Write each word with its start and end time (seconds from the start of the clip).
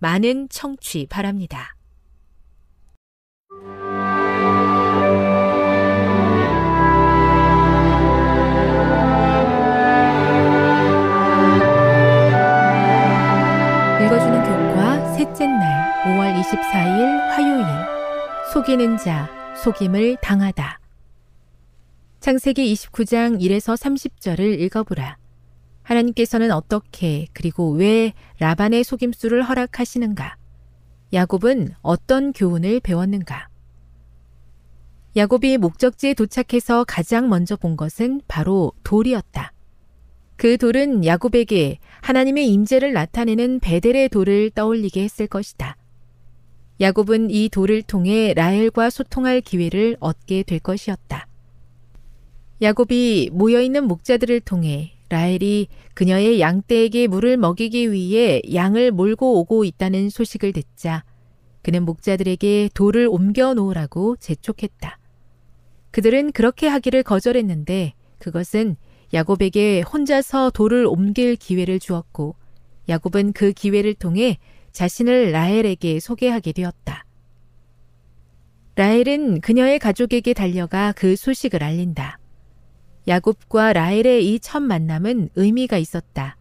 많은 0.00 0.48
청취 0.48 1.06
바랍니다. 1.10 1.76
읽어주는 14.02 14.42
교과 14.42 15.14
셋째 15.16 15.46
날 15.46 16.02
5월 16.04 16.40
24일 16.40 17.18
화요일 17.28 17.66
속이는 18.54 18.96
자, 18.96 19.28
속임을 19.62 20.16
당하다. 20.22 20.80
창세기 22.20 22.72
29장 22.72 23.38
1에서 23.38 23.76
30절을 23.76 24.58
읽어보라. 24.60 25.19
하나님께서는 25.90 26.52
어떻게 26.52 27.26
그리고 27.32 27.72
왜 27.72 28.12
라반의 28.38 28.84
속임수를 28.84 29.42
허락하시는가? 29.42 30.36
야곱은 31.12 31.74
어떤 31.82 32.32
교훈을 32.32 32.78
배웠는가? 32.80 33.48
야곱이 35.16 35.58
목적지에 35.58 36.14
도착해서 36.14 36.84
가장 36.84 37.28
먼저 37.28 37.56
본 37.56 37.76
것은 37.76 38.20
바로 38.28 38.72
돌이었다. 38.84 39.52
그 40.36 40.56
돌은 40.56 41.04
야곱에게 41.04 41.78
하나님의 42.02 42.48
임재를 42.48 42.92
나타내는 42.92 43.58
베델의 43.58 44.10
돌을 44.10 44.50
떠올리게 44.50 45.02
했을 45.02 45.26
것이다. 45.26 45.76
야곱은 46.80 47.30
이 47.30 47.48
돌을 47.48 47.82
통해 47.82 48.32
라헬과 48.34 48.88
소통할 48.88 49.40
기회를 49.40 49.96
얻게 49.98 50.44
될 50.44 50.60
것이었다. 50.60 51.26
야곱이 52.62 53.30
모여있는 53.32 53.84
목자들을 53.84 54.40
통해 54.40 54.99
라헬이 55.10 55.66
그녀의 55.94 56.40
양떼에게 56.40 57.08
물을 57.08 57.36
먹이기 57.36 57.90
위해 57.92 58.40
양을 58.54 58.92
몰고 58.92 59.40
오고 59.40 59.64
있다는 59.64 60.08
소식을 60.08 60.52
듣자 60.52 61.04
그는 61.62 61.84
목자들에게 61.84 62.70
돌을 62.74 63.08
옮겨 63.10 63.52
놓으라고 63.52 64.16
재촉했다. 64.16 64.98
그들은 65.90 66.30
그렇게 66.30 66.68
하기를 66.68 67.02
거절했는데 67.02 67.94
그것은 68.18 68.76
야곱에게 69.12 69.80
혼자서 69.80 70.50
돌을 70.50 70.86
옮길 70.86 71.34
기회를 71.34 71.80
주었고 71.80 72.36
야곱은 72.88 73.32
그 73.32 73.52
기회를 73.52 73.94
통해 73.94 74.38
자신을 74.70 75.32
라헬에게 75.32 75.98
소개하게 75.98 76.52
되었다. 76.52 77.04
라헬은 78.76 79.40
그녀의 79.40 79.80
가족에게 79.80 80.34
달려가 80.34 80.92
그 80.92 81.16
소식을 81.16 81.64
알린다. 81.64 82.19
야곱과 83.08 83.72
라헬의 83.72 84.32
이 84.32 84.38
첫 84.40 84.60
만남은 84.60 85.30
의미가 85.34 85.78
있었다. 85.78 86.36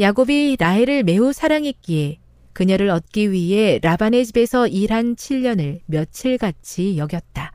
야곱이 0.00 0.56
라헬을 0.58 1.04
매우 1.04 1.32
사랑했기에 1.32 2.18
그녀를 2.52 2.90
얻기 2.90 3.32
위해 3.32 3.78
라반의 3.82 4.26
집에서 4.26 4.66
일한 4.66 5.16
7년을 5.16 5.80
며칠같이 5.86 6.98
여겼다. 6.98 7.52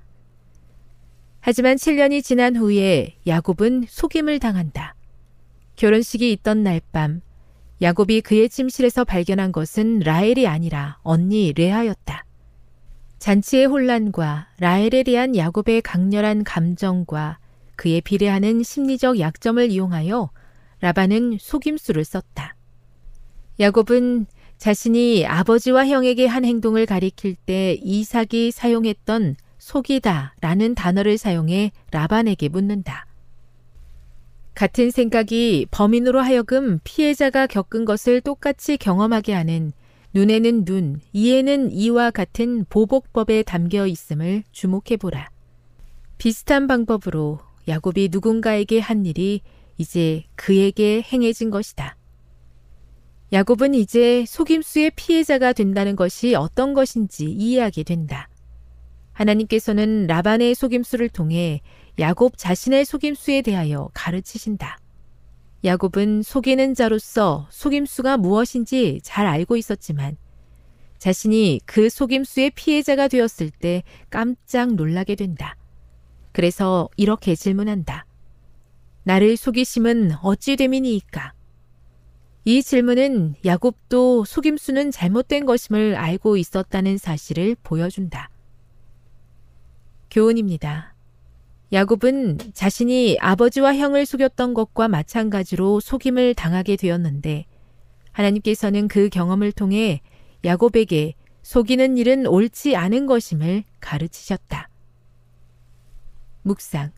하지만 1.39 1.75
7년이 1.77 2.23
지난 2.23 2.55
후에 2.55 3.15
야곱은 3.25 3.85
속임을 3.87 4.39
당한다. 4.39 4.95
결혼식이 5.75 6.31
있던 6.33 6.63
날 6.63 6.81
밤, 6.91 7.21
야곱이 7.81 8.21
그의 8.21 8.49
침실에서 8.49 9.03
발견한 9.03 9.51
것은 9.51 9.99
라헬이 9.99 10.47
아니라 10.47 10.97
언니 11.03 11.53
레아였다. 11.53 12.25
잔치의 13.19 13.65
혼란과 13.65 14.47
라헬에 14.59 15.03
대한 15.03 15.35
야곱의 15.35 15.81
강렬한 15.81 16.43
감정과 16.43 17.39
그에 17.77 18.01
비례하는 18.01 18.63
심리적 18.63 19.19
약점을 19.19 19.71
이용하여 19.71 20.29
라반은 20.81 21.37
속임수를 21.39 22.03
썼다. 22.03 22.55
야곱은 23.59 24.25
자신이 24.57 25.25
아버지와 25.25 25.87
형에게 25.87 26.25
한 26.25 26.43
행동을 26.43 26.85
가리킬 26.85 27.35
때 27.35 27.77
이삭이 27.81 28.51
사용했던 28.51 29.35
속이다 29.59 30.35
라는 30.41 30.75
단어를 30.75 31.17
사용해 31.17 31.71
라반에게 31.91 32.49
묻는다. 32.49 33.05
같은 34.55 34.89
생각이 34.89 35.67
범인으로 35.69 36.19
하여금 36.19 36.79
피해자가 36.83 37.45
겪은 37.45 37.85
것을 37.85 38.21
똑같이 38.21 38.77
경험하게 38.77 39.33
하는 39.33 39.71
눈에는 40.13 40.65
눈, 40.65 40.99
이에는 41.13 41.71
이와 41.71 42.09
같은 42.09 42.65
보복법에 42.67 43.43
담겨 43.43 43.85
있음을 43.85 44.43
주목해보라. 44.51 45.29
비슷한 46.17 46.65
방법으로 46.65 47.39
야곱이 47.67 48.09
누군가에게 48.11 48.79
한 48.79 49.05
일이 49.05 49.41
이제 49.77 50.23
그에게 50.35 51.01
행해진 51.01 51.49
것이다. 51.49 51.97
야곱은 53.33 53.73
이제 53.73 54.23
속임수의 54.25 54.91
피해자가 54.95 55.51
된다는 55.51 55.95
것이 55.95 56.33
어떤 56.35 56.73
것인지 56.73 57.25
이해하게 57.25 57.83
된다. 57.83 58.29
하나님께서는 59.11 60.07
라반의 60.07 60.55
속임수를 60.55 61.09
통해 61.09 61.61
야곱 61.99 62.37
자신의 62.37 62.85
속임수에 62.85 63.41
대하여 63.41 63.89
가르치신다. 63.93 64.79
야곱은 65.63 66.21
속이는 66.21 66.75
자로서 66.75 67.47
속임수가 67.49 68.17
무엇인지 68.17 69.01
잘 69.03 69.25
알고 69.25 69.57
있었지만 69.57 70.15
자신이 70.99 71.59
그 71.65 71.89
속임수의 71.89 72.51
피해자가 72.51 73.07
되었을 73.07 73.49
때 73.49 73.83
깜짝 74.09 74.73
놀라게 74.73 75.15
된다. 75.15 75.57
그래서 76.37 76.87
이렇게 76.97 77.33
질문한다. 77.33 78.05
나를 79.01 79.37
속이심은 79.37 80.11
어찌 80.21 80.55
됨이니이까? 80.55 81.33
이 82.45 82.61
질문은 82.61 83.33
야곱도 83.43 84.23
속임수는 84.23 84.91
잘못된 84.91 85.47
것임을 85.47 85.95
알고 85.95 86.37
있었다는 86.37 86.99
사실을 86.99 87.55
보여준다. 87.63 88.29
교훈입니다. 90.11 90.93
야곱은 91.73 92.37
자신이 92.53 93.17
아버지와 93.19 93.75
형을 93.75 94.05
속였던 94.05 94.53
것과 94.53 94.89
마찬가지로 94.89 95.79
속임을 95.79 96.35
당하게 96.35 96.75
되었는데 96.75 97.47
하나님께서는 98.11 98.87
그 98.87 99.09
경험을 99.09 99.51
통해 99.53 100.01
야곱에게 100.45 101.15
속이는 101.41 101.97
일은 101.97 102.27
옳지 102.27 102.75
않은 102.75 103.07
것임을 103.07 103.63
가르치셨다. 103.79 104.69
묵상. 106.47 106.91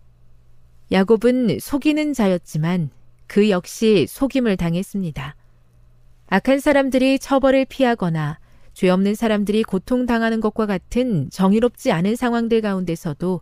야곱은 0.91 1.59
속이는 1.59 2.13
자였지만 2.13 2.89
그 3.27 3.49
역시 3.49 4.05
속임을 4.07 4.57
당했습니다. 4.57 5.35
악한 6.27 6.59
사람들이 6.59 7.19
처벌을 7.19 7.65
피하거나 7.65 8.39
죄 8.73 8.89
없는 8.89 9.15
사람들이 9.15 9.63
고통당하는 9.63 10.39
것과 10.39 10.65
같은 10.65 11.29
정의롭지 11.31 11.91
않은 11.91 12.15
상황들 12.15 12.61
가운데서도 12.61 13.41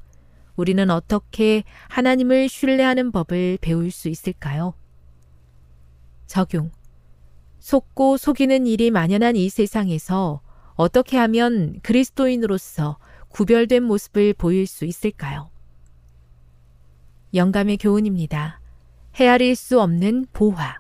우리는 0.55 0.89
어떻게 0.89 1.63
하나님을 1.89 2.49
신뢰하는 2.49 3.11
법을 3.11 3.59
배울 3.61 3.91
수 3.91 4.09
있을까요? 4.09 4.73
적용. 6.25 6.71
속고 7.59 8.17
속이는 8.17 8.65
일이 8.65 8.91
만연한 8.91 9.35
이 9.35 9.49
세상에서 9.49 10.41
어떻게 10.75 11.17
하면 11.17 11.79
그리스도인으로서 11.83 12.97
구별된 13.29 13.83
모습을 13.83 14.33
보일 14.33 14.65
수 14.67 14.85
있을까요? 14.85 15.49
영감의 17.33 17.77
교훈입니다. 17.77 18.59
헤아릴 19.15 19.55
수 19.55 19.81
없는 19.81 20.27
보화. 20.31 20.77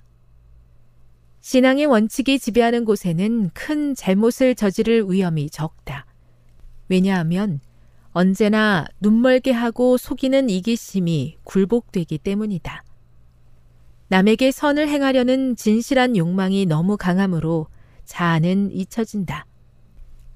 신앙의 1.41 1.85
원칙이 1.85 2.39
지배하는 2.39 2.85
곳에는 2.85 3.51
큰 3.53 3.95
잘못을 3.95 4.55
저지를 4.55 5.09
위험이 5.09 5.49
적다. 5.49 6.05
왜냐하면 6.89 7.59
언제나 8.11 8.85
눈멀게 8.99 9.51
하고 9.51 9.97
속이는 9.97 10.49
이기심이 10.49 11.37
굴복되기 11.43 12.17
때문이다. 12.17 12.83
남에게 14.09 14.51
선을 14.51 14.87
행하려는 14.87 15.55
진실한 15.55 16.15
욕망이 16.15 16.65
너무 16.65 16.97
강하므로 16.97 17.67
자아는 18.05 18.71
잊혀진다. 18.71 19.45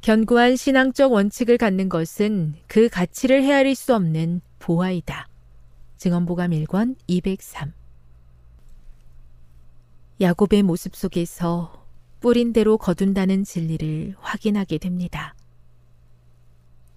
견고한 0.01 0.55
신앙적 0.55 1.11
원칙을 1.11 1.57
갖는 1.57 1.87
것은 1.87 2.55
그 2.67 2.89
가치를 2.89 3.43
헤아릴 3.43 3.75
수 3.75 3.95
없는 3.95 4.41
보화이다. 4.59 5.30
증언보감 6.01 6.49
1권 6.49 6.95
203 7.05 7.73
야곱의 10.19 10.63
모습 10.63 10.95
속에서 10.95 11.85
뿌린 12.19 12.53
대로 12.53 12.79
거둔다는 12.79 13.43
진리를 13.43 14.15
확인하게 14.17 14.79
됩니다. 14.79 15.35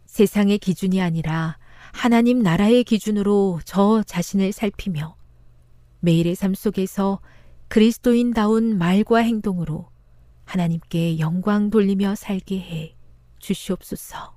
세상의 0.07 0.57
기준이 0.57 1.03
아니라 1.03 1.59
하나님 1.93 2.39
나라의 2.39 2.83
기준으로 2.85 3.61
저 3.67 4.03
자신을 4.05 4.53
살피며 4.53 5.17
매일의 6.01 6.35
삶 6.35 6.55
속에서 6.55 7.21
그리스도인다운 7.69 8.79
말과 8.79 9.19
행동으로 9.19 9.91
하나님께 10.47 11.19
영광 11.19 11.69
돌리며 11.69 12.15
살게 12.15 12.59
해 12.59 12.97
주시옵소서. 13.39 14.35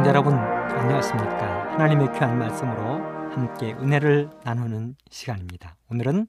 시청자 0.00 0.12
여러분 0.12 0.32
안녕하십니까? 0.32 1.72
하나님의 1.74 2.10
귀한 2.14 2.38
말씀으로 2.38 3.04
함께 3.34 3.74
은혜를 3.74 4.30
나누는 4.44 4.96
시간입니다. 5.10 5.76
오늘은 5.90 6.26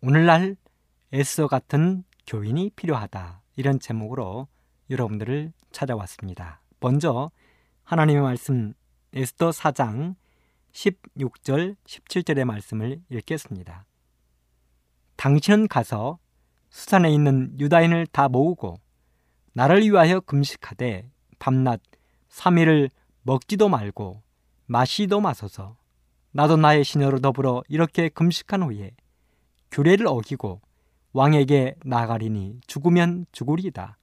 오늘날 0.00 0.56
에스더 1.12 1.46
같은 1.46 2.02
교인이 2.26 2.70
필요하다 2.74 3.42
이런 3.54 3.78
제목으로 3.78 4.48
여러분들을 4.90 5.52
찾아왔습니다. 5.70 6.60
먼저 6.80 7.30
하나님의 7.84 8.22
말씀 8.22 8.74
에스더 9.12 9.50
4장 9.50 10.16
16절 10.72 11.76
17절의 11.84 12.44
말씀을 12.44 13.00
읽겠습니다. 13.08 13.86
당신은 15.14 15.68
가서 15.68 16.18
수산에 16.70 17.08
있는 17.12 17.54
유다인을 17.60 18.08
다 18.08 18.28
모으고 18.28 18.80
나를 19.52 19.82
위하여 19.82 20.18
금식하되 20.18 21.08
밤낮 21.38 21.80
3일을 22.30 22.90
먹지도 23.22 23.68
말고 23.68 24.22
마시도 24.66 25.20
마소서 25.20 25.76
나도 26.32 26.56
나의 26.56 26.84
시녀로 26.84 27.20
더불어 27.20 27.62
이렇게 27.68 28.08
금식한 28.08 28.62
후에 28.62 28.92
규례를 29.70 30.06
어기고 30.06 30.60
왕에게 31.12 31.76
나가리니 31.84 32.60
죽으면 32.66 33.26
죽으리이다. 33.32 33.96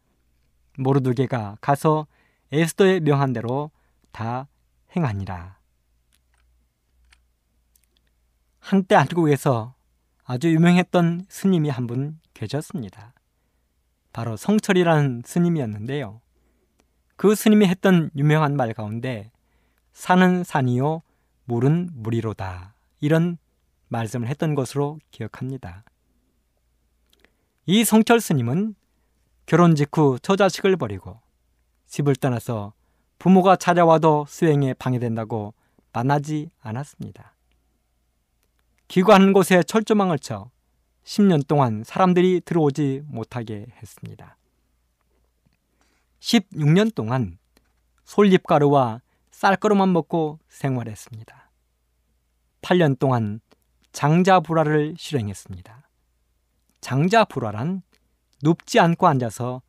모르드게가 0.77 1.57
가서 1.61 2.07
에스더의 2.51 2.99
명한 3.01 3.33
대로 3.33 3.71
다 4.11 4.47
행하니라. 4.95 5.57
한때 8.59 8.95
한국에서 8.95 9.75
아주 10.23 10.51
유명했던 10.51 11.25
스님이 11.29 11.69
한 11.69 11.85
분 11.87 12.19
계셨습니다. 12.33 13.13
바로 14.11 14.35
성철이라는 14.35 15.21
스님이었는데요. 15.25 16.21
그 17.17 17.33
스님이 17.33 17.67
했던 17.67 18.09
유명한 18.15 18.55
말 18.55 18.73
가운데 18.73 19.31
산은 19.93 20.43
산이요 20.43 21.01
물은 21.45 21.91
물이로다 21.93 22.73
이런 22.99 23.37
말씀을 23.87 24.27
했던 24.27 24.55
것으로 24.55 24.99
기억합니다. 25.11 25.83
이 27.65 27.83
성철 27.83 28.19
스님은 28.19 28.75
결혼 29.45 29.75
직후 29.75 30.19
처자식을 30.21 30.75
버리고 30.75 31.19
집을 31.87 32.15
떠나서 32.15 32.73
부모가 33.19 33.55
찾아와도 33.55 34.25
수행에 34.27 34.73
방해된다고 34.73 35.53
만나지 35.93 36.49
않았습니다. 36.61 37.33
기관한 38.87 39.33
곳에 39.33 39.63
철조망을 39.63 40.19
쳐 40.19 40.51
10년 41.05 41.47
동안 41.47 41.83
사람들이 41.85 42.41
들어오지 42.43 43.03
못하게 43.07 43.67
했습니다. 43.81 44.37
16년 46.25 46.93
동안 46.95 47.37
솔잎가루와 48.03 49.01
쌀가루만 49.29 49.93
먹고 49.93 50.39
생활했습니다. 50.47 51.51
8년 52.61 52.97
동안 52.97 53.41
장자불화를 53.91 54.95
실행했습니다. 54.97 55.87
장자불화란 56.81 57.83
눕지 58.41 58.79
않고 58.79 59.07
앉아서 59.07 59.61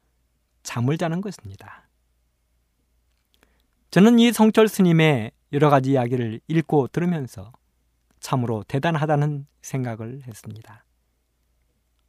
잠을 0.62 0.96
자는 0.96 1.20
것입니다. 1.20 1.88
저는 3.90 4.18
이 4.18 4.32
성철 4.32 4.66
스님의 4.68 5.32
여러 5.52 5.68
가지 5.70 5.92
이야기를 5.92 6.40
읽고 6.48 6.88
들으면서 6.88 7.52
참으로 8.20 8.64
대단하다는 8.66 9.46
생각을 9.60 10.22
했습니다. 10.26 10.84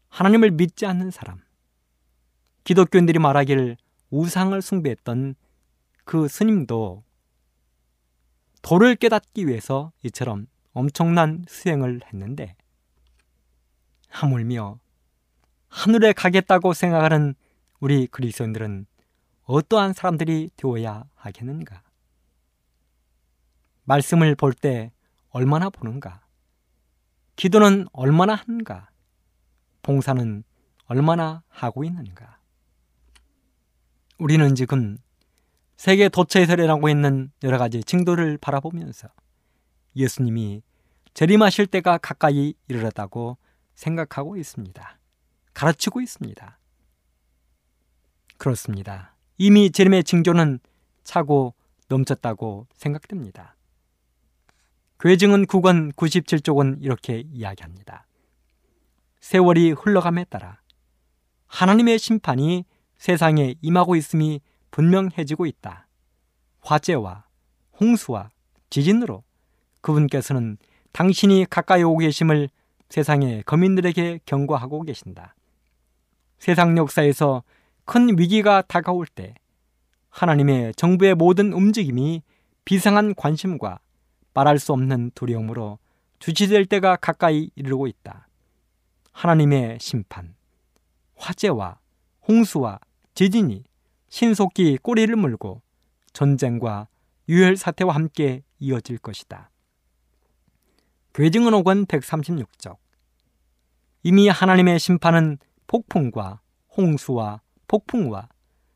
하나님을 0.09 0.51
믿지 0.51 0.85
않는 0.85 1.11
사람, 1.11 1.41
기독교인들이 2.63 3.19
말하기를 3.19 3.77
우상을 4.09 4.59
숭배했던 4.61 5.35
그 6.03 6.27
스님도 6.27 7.03
도를 8.61 8.95
깨닫기 8.95 9.47
위해서 9.47 9.91
이처럼 10.03 10.47
엄청난 10.73 11.45
수행을 11.47 12.01
했는데 12.05 12.55
하물며 14.09 14.79
하늘에 15.69 16.13
가겠다고 16.13 16.73
생각하는 16.73 17.35
우리 17.79 18.07
그리스도인들은 18.07 18.85
어떠한 19.43 19.93
사람들이 19.93 20.49
되어야 20.57 21.05
하겠는가? 21.15 21.83
말씀을 23.83 24.35
볼 24.35 24.53
때 24.53 24.91
얼마나 25.29 25.69
보는가? 25.69 26.21
기도는 27.35 27.87
얼마나 27.91 28.35
하는가? 28.35 28.89
봉사는 29.83 30.43
얼마나 30.85 31.43
하고 31.49 31.83
있는가? 31.83 32.36
우리는 34.17 34.55
지금 34.55 34.97
세계 35.75 36.09
도처에서 36.09 36.53
일어나고 36.53 36.89
있는 36.89 37.31
여러 37.43 37.57
가지 37.57 37.83
징도를 37.83 38.37
바라보면서 38.37 39.09
예수님이 39.95 40.63
재림하실 41.13 41.67
때가 41.67 41.97
가까이 41.99 42.55
이르렀다고 42.67 43.37
생각하고 43.75 44.37
있습니다. 44.37 44.99
가르치고 45.53 46.01
있습니다. 46.01 46.59
그렇습니다. 48.37 49.15
이미 49.37 49.71
재림의 49.71 50.03
징조는 50.03 50.59
차고 51.03 51.53
넘쳤다고 51.87 52.67
생각됩니다. 52.73 53.55
괴증은 54.99 55.45
9권 55.45 55.93
97쪽은 55.93 56.81
이렇게 56.81 57.23
이야기합니다. 57.31 58.07
세월이 59.19 59.71
흘러감에 59.71 60.25
따라 60.25 60.59
하나님의 61.45 61.99
심판이 61.99 62.65
세상에 62.97 63.55
임하고 63.61 63.95
있음이 63.95 64.41
분명해지고 64.71 65.45
있다. 65.45 65.87
화재와 66.61 67.25
홍수와 67.79 68.29
지진으로 68.69 69.23
그분께서는 69.81 70.57
당신이 70.91 71.45
가까이 71.49 71.83
오고 71.83 71.99
계심을 71.99 72.49
세상의 72.89 73.43
거민들에게 73.43 74.19
경고하고 74.25 74.83
계신다. 74.83 75.35
세상 76.39 76.77
역사에서 76.77 77.43
큰 77.85 78.17
위기가 78.17 78.61
다가올 78.61 79.05
때 79.07 79.35
하나님의 80.09 80.73
정부의 80.75 81.15
모든 81.15 81.53
움직임이 81.53 82.21
비상한 82.65 83.13
관심과 83.15 83.79
말할 84.33 84.59
수 84.59 84.73
없는 84.73 85.11
두려움으로 85.15 85.79
주치될 86.19 86.65
때가 86.65 86.95
가까이 86.97 87.49
이르고 87.55 87.87
있다. 87.87 88.27
하나님의 89.13 89.77
심판, 89.79 90.35
화재와 91.15 91.79
홍수와 92.27 92.79
지진이 93.13 93.63
신속히 94.09 94.77
꼬리를 94.77 95.15
물고 95.15 95.61
전쟁과 96.13 96.87
유혈 97.29 97.57
사태와 97.57 97.95
함께 97.95 98.43
이어질 98.59 98.97
것이다. 98.97 99.49
괴증은 101.13 101.53
136쪽 101.85 102.77
이미 104.03 104.29
하나님의 104.29 104.79
심판은 104.79 105.37
폭풍과 105.67 106.41
홍수와 106.75 107.41
폭풍과 107.67 108.29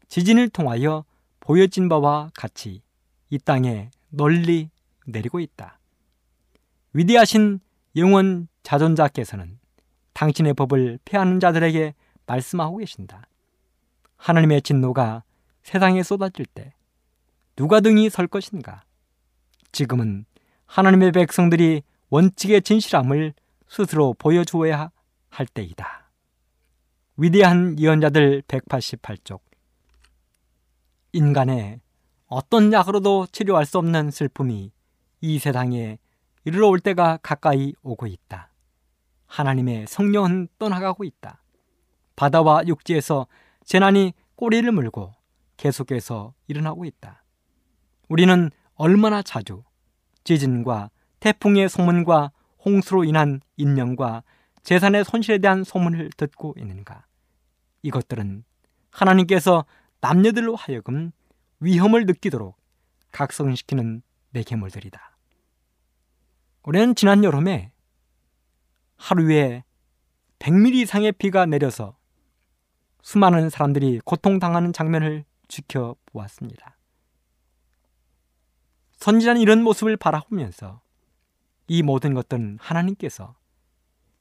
지진을 0.08 0.50
통하여 0.50 1.06
보여진 1.40 1.88
바와 1.88 2.32
같이 2.36 2.82
이 3.30 3.38
땅에 3.38 3.92
널리 4.10 4.70
내리고 5.06 5.40
있다. 5.40 5.80
위대하신 6.94 7.60
영원 7.96 8.48
자존자께서는 8.64 9.60
당신의 10.14 10.54
법을 10.54 11.00
폐하는 11.06 11.40
자들에게 11.40 11.94
말씀하고 12.26 12.78
계신다. 12.78 13.28
하나님의 14.22 14.62
진노가 14.62 15.24
세상에 15.64 16.04
쏟아질 16.04 16.46
때 16.46 16.74
누가 17.56 17.80
등이 17.80 18.10
설 18.12 18.28
것인가? 18.28 18.84
지금은 19.72 20.26
하나님의 20.68 21.12
백성들이 21.12 21.82
원칙의 22.10 22.62
진실함을 22.62 23.34
스스로 23.68 24.14
보여주어야 24.14 24.92
할 25.30 25.46
때이다. 25.48 26.12
위대한 27.18 27.80
예언자들 27.80 28.44
188쪽 28.44 29.40
인간의 31.14 31.82
어떤 32.28 32.72
약으로도 32.72 33.28
치료할 33.32 33.66
수 33.66 33.80
없는 33.80 34.12
슬픔이 34.12 34.72
이 35.22 35.40
세상에 35.40 35.98
이르러 36.46 36.68
올 36.68 36.80
때가 36.80 37.18
가까이 37.24 37.74
오고 37.82 38.06
있다. 38.06 38.52
하나님의 39.26 39.88
성령은 39.88 40.48
떠나가고 40.60 41.04
있다. 41.06 41.42
바다와 42.16 42.68
육지에서 42.68 43.28
재난이 43.66 44.14
꼬리를 44.36 44.72
물고 44.72 45.14
계속해서 45.58 46.34
일어나고 46.48 46.86
있다. 46.86 47.24
우리는 48.10 48.50
얼마나 48.76 49.22
자주 49.22 49.64
지진과 50.24 50.90
태풍의 51.20 51.70
소문과 51.70 52.32
홍수로 52.66 53.04
인한 53.04 53.42
인명과 53.58 54.24
재산의 54.64 55.04
손실에 55.06 55.38
대한 55.38 55.64
소문을 55.64 56.10
듣고 56.18 56.56
있는가? 56.58 57.06
이것들은 57.84 58.44
하나님께서 58.92 59.66
남녀들로 60.02 60.56
하여금 60.56 61.12
위험을 61.60 62.06
느끼도록 62.06 62.58
각성시키는 63.12 64.02
매개물들이다. 64.32 65.18
우리는 66.64 66.96
지난 66.96 67.24
여름에 67.24 67.72
하루에 68.98 69.64
100mm 70.40 70.74
이상의 70.76 71.12
비가 71.14 71.46
내려서 71.46 71.98
수많은 73.02 73.50
사람들이 73.50 74.00
고통당하는 74.06 74.74
장면을 74.74 75.26
지켜보았습니다. 75.48 76.78
선지자는 78.98 79.42
이런 79.42 79.64
모습을 79.64 79.98
바라보면서 79.98 80.82
이 81.68 81.82
모든 81.82 82.14
것들은 82.14 82.60
하나님께서 82.62 83.36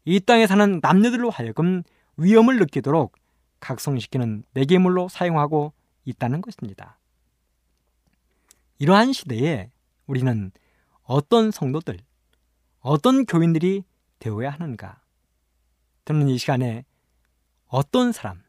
이 0.05 0.21
땅에 0.21 0.47
사는 0.47 0.81
남녀들로 0.83 1.31
하여금 1.31 1.83
위험을 2.17 2.59
느끼도록 2.59 3.17
각성시키는 3.61 4.45
매개물로 4.53 5.09
사용하고 5.09 5.73
있다는 6.05 6.41
것입니다. 6.41 6.99
이러한 8.79 9.13
시대에 9.13 9.71
우리는 10.07 10.51
어떤 11.03 11.51
성도들, 11.51 11.99
어떤 12.81 13.27
교인들이 13.27 13.85
되어야 14.19 14.51
하는가? 14.51 15.03
저는 16.07 16.29
이 16.29 16.39
시간에 16.39 16.85
어떤 17.67 18.13
사람, 18.13 18.43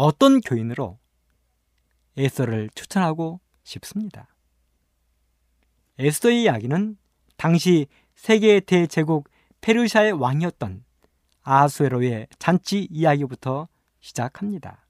어떤 0.00 0.40
교인으로 0.40 0.96
에스더를 2.16 2.70
추천하고 2.76 3.40
싶습니다. 3.64 4.28
에스더의 5.98 6.44
이야기는 6.44 6.96
당시 7.36 7.88
세계 8.14 8.60
대제국 8.60 9.28
페르시아의 9.60 10.12
왕이었던 10.12 10.84
아수에로의 11.42 12.28
잔치 12.38 12.86
이야기부터 12.92 13.66
시작합니다. 13.98 14.86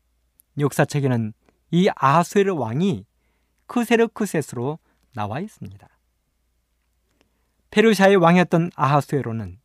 역사책에는 0.59 1.33
이 1.71 1.88
아수에르 1.97 2.53
왕이 2.53 3.07
크세르크셋으로 3.67 4.79
나와 5.15 5.41
있습니다. 5.41 5.88
페르시아의 7.71 8.17
왕이었던 8.17 8.73
아하수에로는 8.75 9.59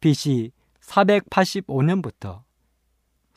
BC 0.00 0.52
485년부터 0.82 2.42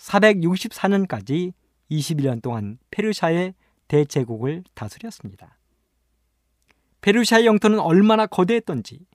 464년까지 0.05 1.53
21년 1.89 2.41
동안 2.41 2.77
페르시아의 2.91 3.55
대제국을 3.88 4.63
다스렸습니다. 4.74 5.57
페르시아의 7.01 7.45
영토는 7.45 7.79
얼마나 7.79 8.25
거대했던지 8.25 9.05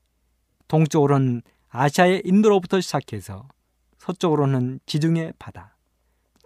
동쪽으로는 0.69 1.43
아시아의 1.69 2.23
인도로부터 2.25 2.81
시작해서 2.81 3.49
서쪽으로는 3.99 4.81
지중해 4.87 5.33
바다, 5.39 5.77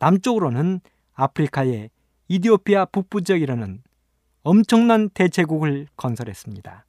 남쪽으로는 0.00 0.80
아프리카의 1.14 1.90
이디오피아 2.28 2.86
북부 2.86 3.22
지역이라는 3.22 3.82
엄청난 4.42 5.08
대제국을 5.10 5.86
건설했습니다. 5.96 6.86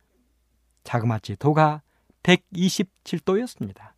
자그마치 0.84 1.36
도가 1.38 1.82
127도였습니다. 2.24 3.95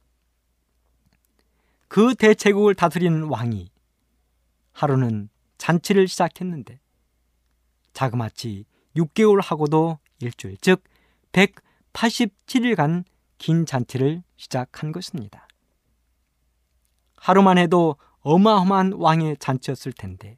그 1.87 2.15
대제국을 2.15 2.75
다스리는 2.75 3.23
왕이 3.23 3.71
하루는 4.73 5.29
잔치를 5.57 6.07
시작했는데 6.07 6.79
자그마치 7.93 8.65
6개월 8.95 9.41
하고도 9.41 9.99
일주일, 10.19 10.57
즉 10.57 10.83
187일간 11.31 13.05
긴 13.37 13.65
잔치를 13.65 14.23
시작한 14.35 14.91
것입니다. 14.91 15.47
하루만 17.15 17.57
해도 17.57 17.95
어마어마한 18.21 18.93
왕의 18.93 19.37
잔치였을 19.39 19.93
텐데 19.93 20.37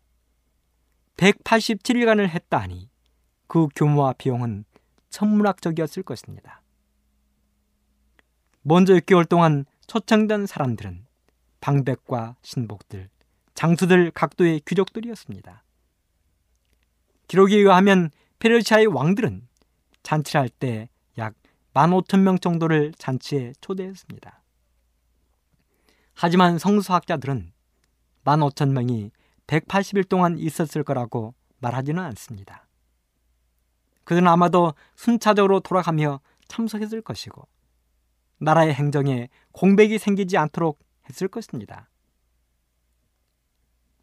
187일간을 1.18 2.30
했다 2.30 2.60
하니 2.60 2.90
그 3.48 3.68
규모와 3.76 4.14
비용은 4.14 4.64
천문학적이었을 5.10 6.04
것입니다. 6.04 6.62
먼저 8.62 8.94
6개월 8.94 9.28
동안 9.28 9.66
초청된 9.88 10.46
사람들은 10.46 11.06
방백과 11.62 12.36
신복들, 12.42 13.10
장수들 13.54 14.12
각도의 14.12 14.62
귀족들이었습니다. 14.68 15.64
기록에 17.28 17.58
의하면 17.58 18.12
페르시아의 18.40 18.88
왕들은 18.88 19.48
잔치를 20.04 20.42
할 20.42 20.50
때 20.60 20.90
약 21.20 21.36
15,000명 21.74 22.42
정도를 22.42 22.94
잔치에 22.98 23.54
초대했습니다. 23.62 24.42
하지만 26.16 26.58
성수학자들은 26.58 27.52
15,000명이 28.26 29.12
180일 29.48 30.10
동안 30.10 30.38
있었을 30.38 30.84
거라고 30.84 31.34
말하지는 31.60 32.02
않습니다. 32.04 32.68
그들은 34.04 34.28
아마도 34.28 34.74
순차적으로 34.96 35.60
돌아가며 35.60 36.20
참석했을 36.48 37.02
것이고 37.02 37.48
나라의 38.40 38.74
행정에 38.74 39.30
공백이 39.52 39.98
생기지 39.98 40.38
않도록 40.38 40.80
했을 41.10 41.28
것입니다. 41.28 41.90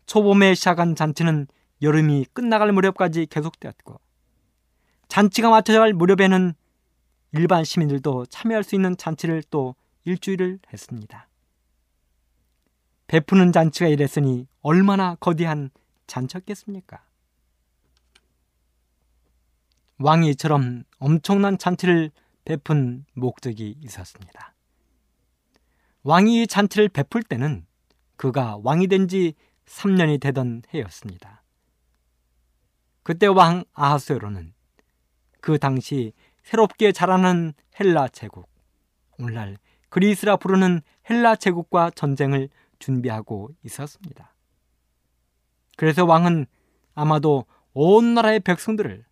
초봄에 0.06 0.54
시작한 0.54 0.94
잔치는 0.94 1.46
여름이 1.82 2.26
끝나갈 2.32 2.72
무렵까지 2.72 3.26
계속되었고 3.26 4.00
잔치가 5.08 5.50
맞춰갈 5.50 5.92
무렵에는 5.92 6.54
일반 7.32 7.64
시민들도 7.64 8.26
참여할 8.26 8.64
수 8.64 8.74
있는 8.74 8.96
잔치를 8.96 9.42
또 9.50 9.74
일주일을 10.04 10.58
했습니다. 10.72 11.28
베푸는 13.08 13.52
잔치가 13.52 13.88
이랬으니 13.88 14.46
얼마나 14.62 15.16
거대한 15.16 15.70
잔치였겠습니까? 16.06 17.04
왕이 19.98 20.30
이처럼 20.30 20.84
엄청난 20.98 21.58
잔치를 21.58 22.10
베푼 22.44 23.04
목적이 23.14 23.76
있었습니다. 23.80 24.55
왕이 26.06 26.42
이 26.42 26.46
잔치를 26.46 26.88
베풀 26.88 27.24
때는 27.24 27.66
그가 28.14 28.60
왕이 28.62 28.86
된 28.86 29.08
지 29.08 29.34
3년이 29.64 30.20
되던 30.20 30.62
해였습니다. 30.72 31.42
그때 33.02 33.26
왕 33.26 33.64
아하수에로는 33.72 34.54
그 35.40 35.58
당시 35.58 36.12
새롭게 36.44 36.92
자라는 36.92 37.54
헬라 37.80 38.06
제국. 38.08 38.48
오늘날 39.18 39.56
그리스라 39.88 40.36
부르는 40.36 40.80
헬라 41.10 41.34
제국과 41.34 41.90
전쟁을 41.90 42.50
준비하고 42.78 43.50
있었습니다. 43.64 44.32
그래서 45.76 46.04
왕은 46.04 46.46
아마도 46.94 47.46
온 47.72 48.14
나라의 48.14 48.38
백성들을 48.40 49.04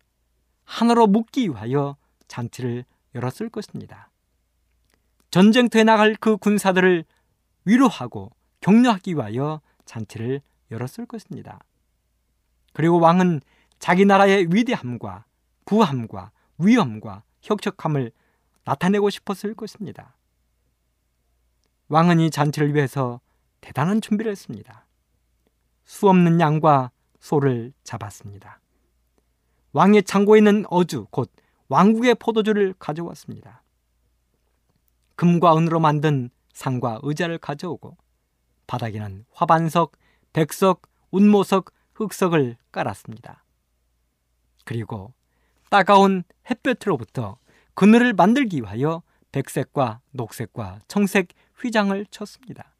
하나로 0.63 1.07
묶기 1.07 1.49
위하여 1.49 1.97
잔치를 2.29 2.85
열었을 3.13 3.49
것입니다. 3.49 4.09
전쟁터에 5.35 5.83
나갈 5.83 6.15
그 6.15 6.37
군사들을 6.37 7.03
위로하고 7.65 8.31
격려하기 8.61 9.15
위하여 9.15 9.59
잔치를 9.83 10.39
열었을 10.71 11.05
것입니다. 11.05 11.59
그리고 12.71 13.01
왕은 13.01 13.41
자기 13.77 14.05
나라의 14.05 14.47
위대함과 14.53 15.25
부함과 15.65 16.31
위엄과 16.57 17.23
혁혁함을 17.41 18.13
나타내고 18.63 19.09
싶었을 19.09 19.55
것입니다. 19.55 20.15
왕은 21.89 22.21
이 22.21 22.31
잔치를 22.31 22.73
위해서 22.73 23.19
대단한 23.59 23.99
준비를 23.99 24.31
했습니다. 24.31 24.85
수 25.83 26.07
없는 26.07 26.39
양과 26.39 26.91
소를 27.19 27.73
잡았습니다. 27.83 28.61
왕의 29.73 30.03
창고에 30.03 30.37
있는 30.37 30.63
어주, 30.69 31.07
곧 31.09 31.29
왕국의 31.67 32.15
포도주를 32.15 32.73
가져왔습니다. 32.79 33.64
금과 35.15 35.57
은으로 35.57 35.79
만든 35.79 36.29
상과 36.53 36.99
의자를 37.03 37.37
가져오고 37.37 37.97
바닥에는 38.67 39.25
화반석, 39.31 39.93
백석, 40.33 40.83
운모석, 41.11 41.71
흑석을 41.93 42.57
깔았습니다. 42.71 43.43
그리고 44.65 45.13
따가운 45.69 46.23
햇볕으로부터 46.49 47.37
그늘을 47.73 48.13
만들기 48.13 48.61
위하여 48.61 49.03
백색과 49.31 50.01
녹색과 50.11 50.79
청색 50.87 51.29
휘장을 51.59 52.05
쳤습니다. 52.09 52.75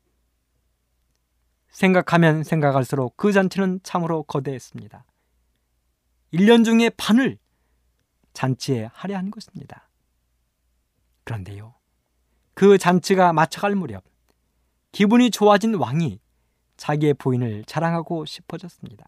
생각하면 1.69 2.43
생각할수록 2.43 3.17
그 3.17 3.33
잔치는 3.33 3.81
참으로 3.83 4.23
거대했습니다. 4.23 5.05
1년 6.33 6.63
중에 6.63 6.89
반을 6.91 7.37
잔치에 8.33 8.89
할애한 8.93 9.31
것입니다. 9.31 9.89
그런데요, 11.25 11.75
그 12.55 12.77
잔치가 12.77 13.33
마쳐갈 13.33 13.75
무렵 13.75 14.03
기분이 14.91 15.29
좋아진 15.29 15.75
왕이 15.75 16.19
자기의 16.77 17.13
부인을 17.15 17.65
자랑하고 17.65 18.25
싶어졌습니다. 18.25 19.05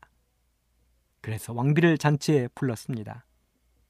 그래서 1.21 1.53
왕비를 1.53 1.97
잔치에 1.97 2.49
불렀습니다. 2.53 3.25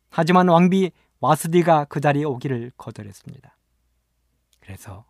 하지만 0.09 0.47
왕비 0.47 0.91
와스디가 1.19 1.85
그 1.85 1.99
자리에 1.99 2.23
오기를 2.23 2.71
거절했습니다. 2.77 3.57
그래서 4.59 5.05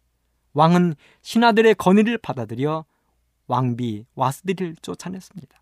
왕은 0.54 0.96
신하들의 1.22 1.76
건의를 1.76 2.18
받아들여 2.18 2.86
왕비 3.48 4.06
와스디를 4.16 4.78
쫓아냈습니다. 4.82 5.62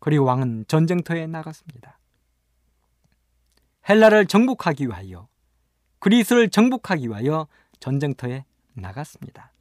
그리고 0.00 0.24
왕은 0.24 0.64
전쟁터에 0.66 1.28
나갔습니다. 1.28 1.98
헬라를 3.88 4.26
정복하기 4.26 4.86
위하여 4.86 5.28
그리스를 5.98 6.48
정복하기 6.48 7.08
위하여 7.08 7.48
전쟁터에 7.80 8.44
나갔습니다. 8.74 9.52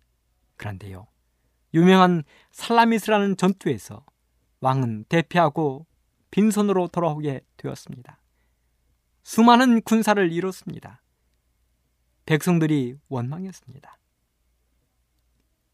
그런데요. 0.56 1.08
유명한 1.74 2.24
살라미스라는 2.52 3.38
전투에서 3.38 4.06
왕은 4.60 5.06
대피하고 5.10 5.86
빈손으로 6.32 6.88
돌아오게 6.88 7.42
되었습니다. 7.58 8.20
수많은 9.24 9.82
군사를 9.82 10.32
이뤘습니다. 10.32 11.02
백성들이 12.26 12.98
원망했습니다. 13.10 13.98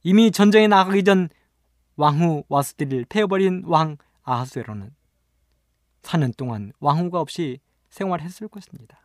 이미 0.03 0.31
전쟁에 0.31 0.67
나가기 0.67 1.03
전 1.03 1.29
왕후 1.95 2.45
와스디를 2.49 3.05
패버린 3.09 3.63
왕 3.65 3.97
아하수에로는 4.23 4.93
사는 6.01 6.33
동안 6.33 6.73
왕후가 6.79 7.19
없이 7.19 7.59
생활했을 7.89 8.47
것입니다. 8.47 9.02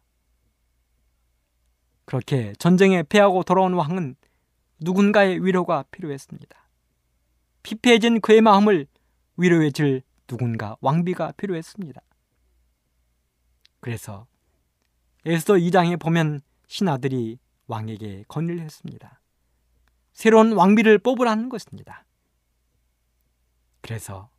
그렇게 2.09 2.55
전쟁에 2.59 3.03
패하고 3.03 3.43
돌아온 3.43 3.75
왕은 3.75 4.17
누군가의 4.81 5.45
위로가 5.45 5.85
필요했습니다. 5.91 6.71
피폐해진 7.63 8.23
그의 8.23 8.41
마음을 8.41 8.87
위로해 9.37 9.71
줄 9.71 10.01
누군가 10.27 10.75
왕비가 10.81 11.33
필요했습니다. 11.33 12.01
그래서 13.81 14.27
에스더 15.27 15.57
2장에 15.57 16.01
보면 16.01 16.41
신하들이 16.67 17.39
왕에게 17.67 18.25
건의를 18.27 18.63
했습니다. 18.63 19.21
새로운 20.15 20.55
왕비를 20.55 21.01
뽑으라는 21.01 21.51
것입니다. 21.51 22.07
그래서 23.83 24.31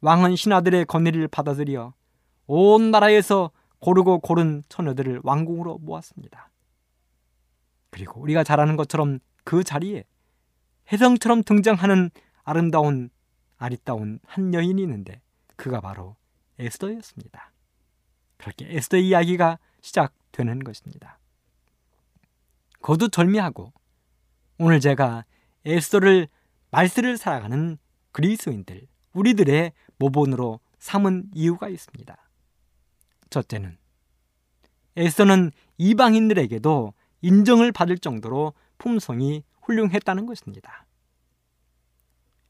왕은 0.00 0.36
신하들의 0.36 0.86
건의를 0.86 1.28
받아들여 1.28 1.92
온 2.46 2.90
나라에서 2.90 3.50
고르고 3.80 4.20
고른 4.20 4.62
처녀들을 4.70 5.20
왕궁으로 5.22 5.80
모았습니다. 5.82 6.48
그리고 7.94 8.20
우리가 8.20 8.42
잘 8.42 8.58
아는 8.58 8.74
것처럼 8.74 9.20
그 9.44 9.62
자리에 9.62 10.02
혜성처럼 10.90 11.44
등장하는 11.44 12.10
아름다운 12.42 13.08
아리따운 13.56 14.18
한 14.26 14.52
여인이 14.52 14.82
있는데 14.82 15.22
그가 15.54 15.80
바로 15.80 16.16
에스더였습니다. 16.58 17.52
그렇게 18.36 18.66
에스더 18.68 18.96
이야기가 18.96 19.60
시작되는 19.80 20.64
것입니다. 20.64 21.20
거두절미하고 22.82 23.72
오늘 24.58 24.80
제가 24.80 25.24
에스더를 25.64 26.26
말세를 26.72 27.16
살아가는 27.16 27.78
그리스인들 28.10 28.88
우리들의 29.12 29.72
모본으로 29.98 30.58
삼은 30.80 31.30
이유가 31.32 31.68
있습니다. 31.68 32.16
첫째는 33.30 33.78
에스더는 34.96 35.52
이방인들에게도 35.78 36.92
인정을 37.24 37.72
받을 37.72 37.96
정도로 37.96 38.52
품성이 38.76 39.44
훌륭했다는 39.62 40.26
것입니다. 40.26 40.84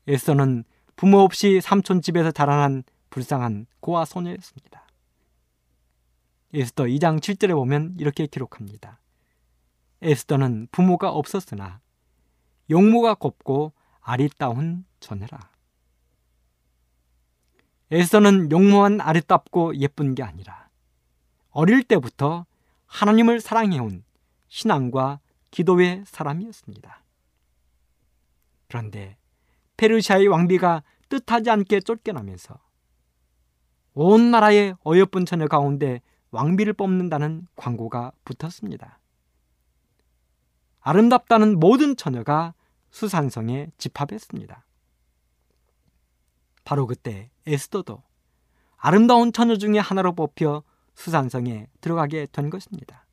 에스더는 0.08 0.64
부모 0.96 1.20
없이 1.20 1.60
삼촌 1.60 2.02
집에서 2.02 2.32
자라난 2.32 2.82
불쌍한 3.10 3.66
고아 3.78 4.04
소녀였습니다. 4.04 4.84
에스더 6.52 6.84
2장 6.84 7.20
7절에 7.20 7.54
보면 7.54 7.94
이렇게 8.00 8.26
기록합니다. 8.26 8.98
에스더는 10.02 10.68
부모가 10.72 11.10
없었으나 11.12 11.80
용모가 12.68 13.14
곱고 13.14 13.72
아리따운 14.00 14.84
전해라. 14.98 15.50
에스더는 17.92 18.50
용모한 18.50 19.00
아리따고 19.00 19.76
예쁜 19.76 20.16
게 20.16 20.24
아니라 20.24 20.68
어릴 21.50 21.84
때부터 21.84 22.44
하나님을 22.86 23.40
사랑해온 23.40 24.03
신앙과 24.54 25.18
기도의 25.50 26.04
사람이었습니다. 26.06 27.02
그런데 28.68 29.18
페르시아의 29.76 30.28
왕비가 30.28 30.84
뜻하지 31.08 31.50
않게 31.50 31.80
쫓겨나면서 31.80 32.60
온 33.94 34.30
나라의 34.30 34.76
어여쁜 34.86 35.26
처녀 35.26 35.48
가운데 35.48 36.02
왕비를 36.30 36.74
뽑는다는 36.74 37.48
광고가 37.56 38.12
붙었습니다. 38.24 39.00
아름답다는 40.82 41.58
모든 41.58 41.96
처녀가 41.96 42.54
수산성에 42.92 43.72
집합했습니다. 43.76 44.64
바로 46.62 46.86
그때 46.86 47.28
에스더도 47.44 48.04
아름다운 48.76 49.32
처녀 49.32 49.56
중의 49.56 49.82
하나로 49.82 50.14
뽑혀 50.14 50.62
수산성에 50.94 51.66
들어가게 51.80 52.28
된 52.30 52.50
것입니다. 52.50 53.03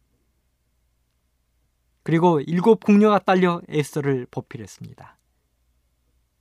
그리고 2.04 2.40
일곱 2.42 2.84
궁녀가 2.84 3.20
딸려 3.20 3.62
에스더를 3.68 4.28
보필했습니다. 4.32 5.18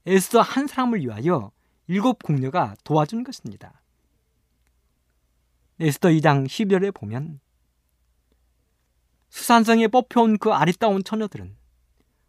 에스더 0.05 0.41
한 0.41 0.67
사람을 0.67 1.01
위하여 1.01 1.51
일곱 1.87 2.23
궁녀가 2.23 2.75
도와준 2.83 3.23
것입니다. 3.23 3.81
에스더 5.79 6.09
2장 6.09 6.47
12절에 6.47 6.93
보면 6.93 7.39
수산성에 9.29 9.87
뽑혀온 9.87 10.37
그 10.37 10.51
아리따운 10.51 11.03
처녀들은 11.03 11.55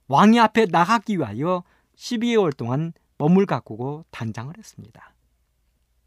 왕이 0.08 0.38
앞에 0.38 0.66
나가기 0.66 1.18
위하여 1.18 1.64
12개월 1.96 2.56
동안 2.56 2.92
머물 3.18 3.46
가꾸고 3.46 4.04
단장을 4.10 4.52
했습니다. 4.56 5.14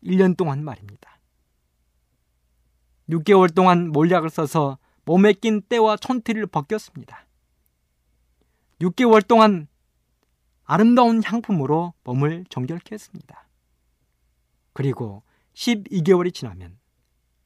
1년 0.03 0.37
동안 0.37 0.63
말입니다. 0.63 1.19
6개월 3.09 3.53
동안 3.53 3.89
몰약을 3.91 4.29
써서 4.29 4.77
몸에 5.05 5.33
낀 5.33 5.61
때와 5.61 5.97
촌티를 5.97 6.47
벗겼습니다. 6.47 7.25
6개월 8.81 9.25
동안 9.25 9.67
아름다운 10.63 11.23
향품으로 11.23 11.93
몸을 12.03 12.45
정결케 12.49 12.93
했습니다. 12.93 13.47
그리고 14.73 15.23
12개월이 15.53 16.33
지나면 16.33 16.77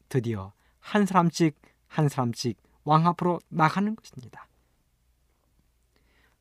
드디어 0.07 0.53
한 0.79 1.05
사람씩 1.05 1.59
한 1.87 2.09
사람씩 2.09 2.57
왕 2.83 3.05
앞으로 3.05 3.39
나가는 3.49 3.95
것입니다. 3.95 4.47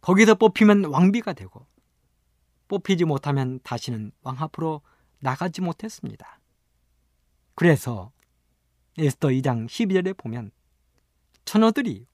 거기서 0.00 0.36
뽑히면 0.36 0.86
왕비가 0.86 1.32
되고 1.32 1.66
뽑히지 2.68 3.04
못하면 3.04 3.60
다시는 3.62 4.12
왕 4.22 4.36
앞으로 4.38 4.82
나가지 5.18 5.60
못했습니다. 5.60 6.40
그래서 7.54 8.12
에스더 8.96 9.28
2장 9.28 9.66
12절에 9.66 10.16
보면 10.16 10.52
처녀들이 11.48 12.06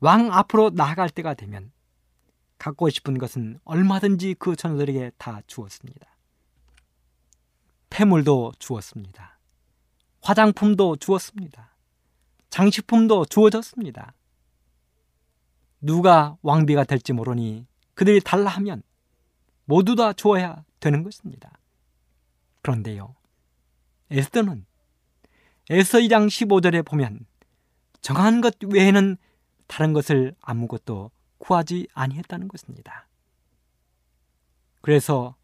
왕 0.00 0.32
앞으로 0.32 0.70
나아갈 0.70 1.10
때가 1.10 1.34
되면 1.34 1.70
갖고 2.56 2.88
싶은 2.88 3.18
것은 3.18 3.60
얼마든지 3.64 4.36
그 4.38 4.56
처녀들에게 4.56 5.12
다 5.18 5.42
주었습니다. 5.46 6.16
폐물도 7.90 8.54
주었습니다. 8.58 9.38
화장품도 10.22 10.96
주었습니다. 10.96 11.76
장식품도 12.48 13.26
주어졌습니다. 13.26 14.14
누가 15.82 16.38
왕비가 16.40 16.84
될지 16.84 17.12
모르니 17.12 17.66
그들이 17.92 18.20
달라 18.20 18.48
하면 18.52 18.82
모두 19.66 19.94
다 19.94 20.14
주어야 20.14 20.64
되는 20.80 21.02
것입니다. 21.02 21.52
그런데요. 22.62 23.14
에스더는 24.10 24.64
에스더 25.68 25.98
2장 25.98 26.28
15절에 26.28 26.86
보면 26.86 27.26
정한 28.02 28.40
것 28.40 28.56
외에는 28.62 29.16
다른 29.68 29.92
것을 29.92 30.34
아무것도 30.40 31.10
구하지 31.38 31.88
아니했다는 31.94 32.48
것입니다. 32.48 33.08
그래서 34.80 35.36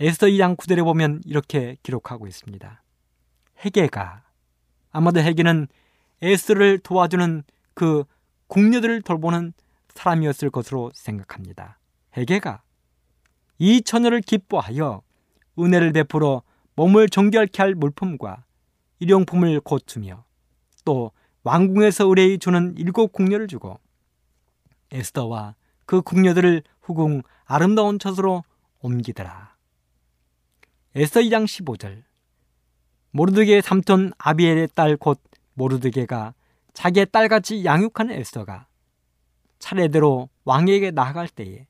에스더 0.00 0.26
2장 0.26 0.56
9절에 0.56 0.84
보면 0.84 1.22
이렇게 1.24 1.76
기록하고 1.82 2.26
있습니다. 2.26 2.82
헤게가 3.64 4.24
아마도 4.90 5.20
헤게는 5.20 5.68
에스더를 6.20 6.80
도와주는 6.80 7.44
그 7.74 8.04
궁녀들을 8.48 9.02
돌보는 9.02 9.52
사람이었을 9.94 10.50
것으로 10.50 10.90
생각합니다. 10.94 11.78
헤게가 12.16 12.62
이 13.58 13.82
처녀를 13.82 14.20
기뻐하여 14.20 15.02
은혜를 15.58 15.92
베풀어 15.92 16.42
몸을 16.74 17.08
정결케 17.08 17.62
할 17.62 17.74
물품과 17.74 18.44
일용품을 18.98 19.60
고추며 19.60 20.24
또 20.84 21.12
왕궁에서 21.42 22.06
의뢰이 22.06 22.38
주는 22.38 22.74
일곱 22.76 23.12
궁녀를 23.12 23.46
주고 23.46 23.78
에스더와 24.90 25.54
그 25.86 26.02
궁녀들을 26.02 26.62
후궁 26.82 27.22
아름다운 27.44 27.98
처소로 27.98 28.44
옮기더라. 28.80 29.56
에스더 30.94 31.20
2장 31.20 31.44
15절 31.44 32.02
모르드게의 33.12 33.62
삼촌 33.62 34.12
아비엘의 34.18 34.68
딸 34.74 34.96
곧 34.96 35.20
모르드게가 35.54 36.34
자기의 36.72 37.06
딸같이 37.10 37.64
양육하는 37.64 38.14
에스더가 38.14 38.66
차례대로 39.58 40.28
왕에게 40.44 40.90
나아갈 40.92 41.28
때에 41.28 41.66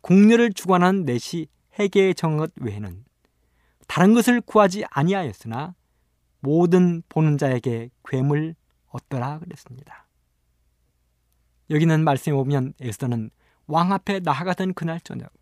궁녀를 0.00 0.52
주관한 0.52 1.04
넷이 1.04 1.46
해계의 1.78 2.14
정것 2.14 2.52
외에는 2.60 3.04
다른 3.88 4.14
것을 4.14 4.40
구하지 4.40 4.84
아니하였으나 4.90 5.74
모든 6.40 7.02
보는 7.08 7.38
자에게 7.38 7.90
괴물 8.04 8.54
얻더라 8.96 9.38
그랬습니다. 9.40 10.06
여기는 11.70 12.04
말씀에 12.04 12.34
보면 12.34 12.74
에스더는 12.80 13.30
왕 13.66 13.92
앞에 13.92 14.20
나아가던 14.20 14.74
그날 14.74 15.00
저녁 15.00 15.32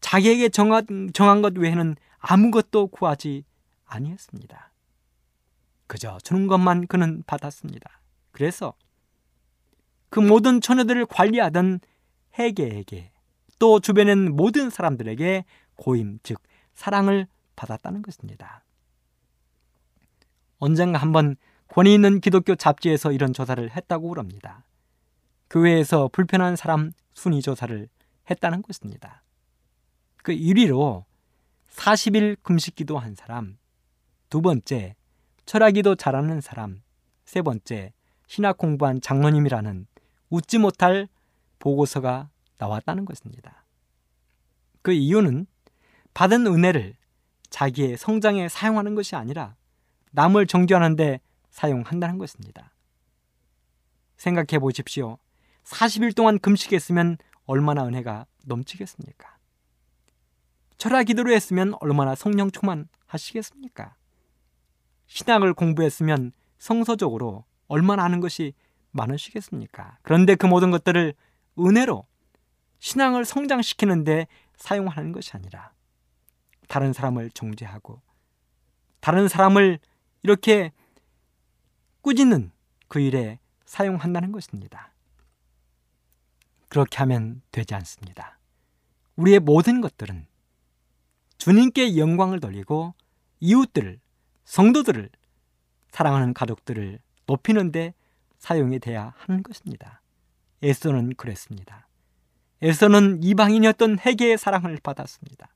자기에게 0.00 0.50
정한, 0.50 1.10
정한 1.12 1.42
것 1.42 1.56
외에는 1.56 1.96
아무것도 2.18 2.88
구하지 2.88 3.44
아니했습니다. 3.86 4.72
그저 5.86 6.18
주는 6.22 6.46
것만 6.46 6.86
그는 6.86 7.22
받았습니다. 7.26 8.00
그래서 8.32 8.74
그 10.10 10.20
모든 10.20 10.60
처녀들을 10.60 11.06
관리하던 11.06 11.80
해계에게 12.38 13.12
또 13.58 13.80
주변엔 13.80 14.36
모든 14.36 14.70
사람들에게 14.70 15.44
고임 15.76 16.18
즉 16.22 16.42
사랑을 16.74 17.26
받았다는 17.54 18.02
것입니다. 18.02 18.64
언젠가 20.58 20.98
한번 20.98 21.36
권위 21.68 21.94
있는 21.94 22.20
기독교 22.20 22.54
잡지에서 22.54 23.12
이런 23.12 23.32
조사를 23.32 23.70
했다고 23.70 24.08
그럽니다. 24.08 24.64
교회에서 25.50 26.08
불편한 26.12 26.56
사람 26.56 26.92
순위 27.14 27.42
조사를 27.42 27.88
했다는 28.30 28.62
것입니다. 28.62 29.22
그 30.22 30.32
1위로 30.32 31.04
40일 31.70 32.36
금식 32.42 32.74
기도 32.74 32.98
한 32.98 33.14
사람, 33.14 33.58
두 34.28 34.40
번째 34.42 34.96
철학기도 35.44 35.94
잘하는 35.94 36.40
사람, 36.40 36.82
세 37.24 37.42
번째 37.42 37.92
신학 38.26 38.58
공부한 38.58 39.00
장로님이라는 39.00 39.86
웃지 40.30 40.58
못할 40.58 41.08
보고서가 41.58 42.30
나왔다는 42.58 43.04
것입니다. 43.04 43.64
그 44.82 44.92
이유는 44.92 45.46
받은 46.14 46.46
은혜를 46.46 46.96
자기의 47.50 47.96
성장에 47.96 48.48
사용하는 48.48 48.94
것이 48.94 49.14
아니라 49.16 49.54
남을 50.12 50.46
정죄하는데 50.46 51.20
사용한다는 51.56 52.18
것입니다. 52.18 52.70
생각해 54.18 54.58
보십시오. 54.60 55.16
40일 55.64 56.14
동안 56.14 56.38
금식했으면 56.38 57.16
얼마나 57.46 57.86
은혜가 57.86 58.26
넘치겠습니까? 58.44 59.38
철학 60.76 61.04
기도를 61.04 61.32
했으면 61.32 61.72
얼마나 61.80 62.14
성령 62.14 62.50
충만하시겠습니까? 62.50 63.96
신학을 65.06 65.54
공부했으면 65.54 66.32
성서적으로 66.58 67.46
얼마나 67.68 68.04
아는 68.04 68.20
것이 68.20 68.52
많으시겠습니까? 68.90 69.96
그런데 70.02 70.34
그 70.34 70.44
모든 70.44 70.70
것들을 70.70 71.14
은혜로 71.58 72.06
신앙을 72.80 73.24
성장시키는데 73.24 74.26
사용하는 74.56 75.12
것이 75.12 75.30
아니라 75.32 75.72
다른 76.68 76.92
사람을 76.92 77.30
정죄하고 77.30 78.02
다른 79.00 79.28
사람을 79.28 79.78
이렇게 80.22 80.72
꾸짖는 82.06 82.52
그 82.86 83.00
일에 83.00 83.40
사용한다는 83.64 84.30
것입니다. 84.30 84.92
그렇게 86.68 86.98
하면 86.98 87.42
되지 87.50 87.74
않습니다. 87.74 88.38
우리의 89.16 89.40
모든 89.40 89.80
것들은 89.80 90.24
주님께 91.38 91.98
영광을 91.98 92.38
돌리고 92.38 92.94
이웃들을, 93.40 93.98
성도들을, 94.44 95.10
사랑하는 95.90 96.32
가족들을 96.32 97.00
높이는데 97.26 97.92
사용이 98.38 98.78
돼야 98.78 99.12
하는 99.16 99.42
것입니다. 99.42 100.00
에스더는 100.62 101.16
그랬습니다. 101.16 101.88
에스더는 102.62 103.24
이방인이었던 103.24 103.98
해계의 103.98 104.38
사랑을 104.38 104.78
받았습니다. 104.80 105.48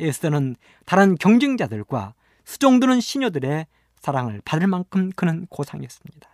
에스더는 0.00 0.56
다른 0.84 1.14
경쟁자들과 1.14 2.12
수종드는 2.44 3.00
시녀들의 3.00 3.66
사랑을 4.00 4.40
받을 4.44 4.66
만큼 4.66 5.10
그는 5.10 5.46
고상했습니다. 5.46 6.28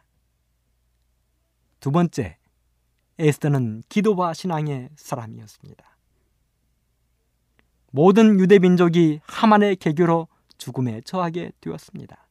두 1.81 1.90
번째, 1.90 2.38
에스더는 3.18 3.83
기도와 3.88 4.35
신앙의 4.35 4.90
사람이었습니다. 4.96 5.85
모든 7.90 8.40
유대 8.40 8.59
민족이 8.59 9.20
하만의 9.24 9.77
개교로 9.77 10.29
죽음에 10.59 11.00
처하게 11.03 11.53
되었습니다. 11.61 12.27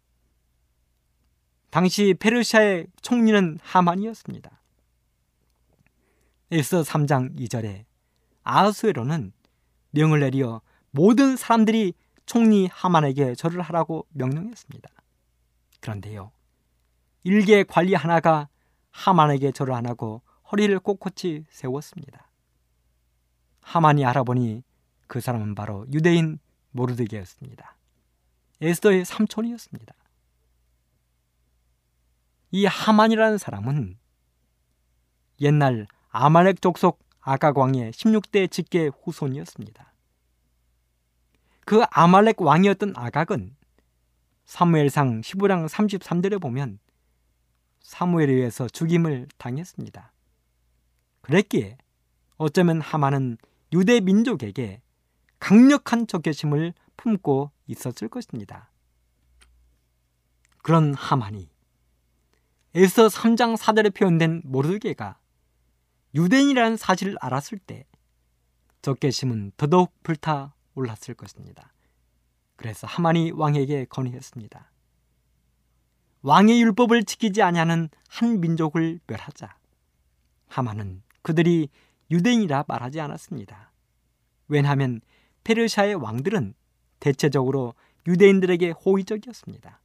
당시 1.69 2.13
페르시아의 2.19 2.87
총리는 3.01 3.59
하만이었습니다. 3.61 4.61
에스더 6.51 6.83
3장 6.83 7.35
2절에 7.39 7.85
아하수에로는 8.43 9.31
명을 9.91 10.19
내리어 10.19 10.61
모든 10.91 11.35
사람들이 11.35 11.93
총리 12.25 12.67
하만에게 12.67 13.35
절을 13.35 13.61
하라고 13.61 14.05
명령했습니다. 14.11 14.89
그런데요. 15.83 16.31
일개 17.23 17.63
관리 17.63 17.93
하나가 17.93 18.47
하만에게 18.91 19.51
절을 19.51 19.73
안 19.73 19.85
하고 19.85 20.21
허리를 20.49 20.79
꼿꼿이 20.79 21.43
세웠습니다. 21.49 22.29
하만이 23.61 24.05
알아보니 24.05 24.63
그 25.07 25.19
사람은 25.19 25.55
바로 25.55 25.85
유대인 25.91 26.39
모르드게였습니다. 26.71 27.75
에스더의 28.61 29.03
삼촌이었습니다. 29.03 29.93
이 32.51 32.65
하만이라는 32.65 33.37
사람은 33.37 33.97
옛날 35.41 35.87
아말렉 36.09 36.61
족속 36.61 37.03
아각 37.19 37.57
왕의 37.57 37.91
16대 37.91 38.49
직계 38.49 38.89
후손이었습니다. 39.03 39.93
그 41.65 41.83
아말렉 41.89 42.41
왕이었던 42.41 42.93
아각은 42.95 43.55
사무엘상 44.45 45.21
15장 45.21 45.67
33절에 45.67 46.41
보면 46.41 46.79
사무엘에 47.81 48.31
의해서 48.31 48.67
죽임을 48.67 49.27
당했습니다. 49.37 50.11
그랬기에 51.21 51.77
어쩌면 52.37 52.81
하만은 52.81 53.37
유대 53.73 53.99
민족에게 53.99 54.81
강력한 55.39 56.07
적개심을 56.07 56.73
품고 56.97 57.51
있었을 57.67 58.07
것입니다. 58.07 58.69
그런 60.61 60.93
하만이 60.93 61.49
에서 62.75 63.07
3장 63.07 63.57
4절에 63.57 63.93
표현된 63.93 64.41
모르드게가 64.45 65.19
유대인이라는 66.15 66.77
사실을 66.77 67.17
알았을 67.19 67.59
때 67.59 67.85
적개심은 68.81 69.51
더더욱 69.57 69.91
불타 70.03 70.55
올랐을 70.75 71.15
것입니다. 71.15 71.72
그래서 72.55 72.87
하만이 72.87 73.31
왕에게 73.31 73.85
건의했습니다. 73.85 74.71
왕의 76.21 76.61
율법을 76.61 77.03
지키지 77.03 77.41
아니하는 77.41 77.89
한 78.07 78.39
민족을 78.39 78.99
멸하자. 79.07 79.57
하만은 80.47 81.03
그들이 81.21 81.69
유대인이라 82.11 82.65
말하지 82.67 83.01
않았습니다. 83.01 83.71
왜냐하면 84.47 85.01
페르시아의 85.43 85.95
왕들은 85.95 86.53
대체적으로 86.99 87.73
유대인들에게 88.07 88.71
호의적이었습니다. 88.71 89.81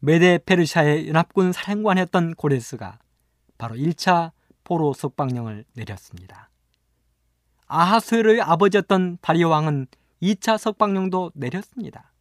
메데 0.00 0.38
페르시아의 0.44 1.08
연합군 1.08 1.52
사령관이었던 1.52 2.34
고레스가 2.34 2.98
바로 3.56 3.74
1차 3.74 4.32
포로 4.64 4.92
석방령을 4.92 5.64
내렸습니다. 5.74 6.50
아하수에로의 7.66 8.40
아버지였던 8.40 9.18
다리오 9.20 9.48
왕은 9.48 9.86
2차 10.22 10.58
석방령도 10.58 11.32
내렸습니다. 11.34 12.12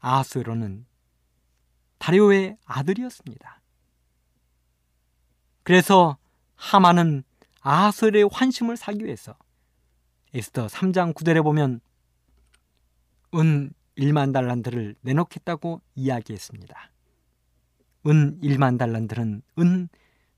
아하수에로는 0.00 0.86
다리오의 1.98 2.56
아들이었습니다. 2.64 3.60
그래서 5.62 6.16
하만은 6.56 7.22
아하수에로의 7.60 8.28
환심을 8.32 8.76
사기 8.76 9.04
위해서 9.04 9.36
에스더 10.34 10.66
3장 10.66 11.14
9절에 11.14 11.42
보면 11.42 11.80
은 13.34 13.72
1만 13.96 14.32
달란트를 14.32 14.96
내놓겠다고 15.02 15.80
이야기했습니다. 15.94 16.90
은 18.06 18.40
1만 18.40 18.78
달란트는 18.78 19.42
은 19.58 19.88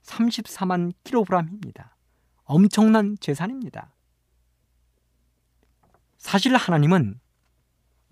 34만 0.03 0.93
킬로그램입니다. 1.05 1.97
엄청난 2.45 3.17
재산입니다. 3.21 3.94
사실 6.25 6.57
하나님은 6.57 7.21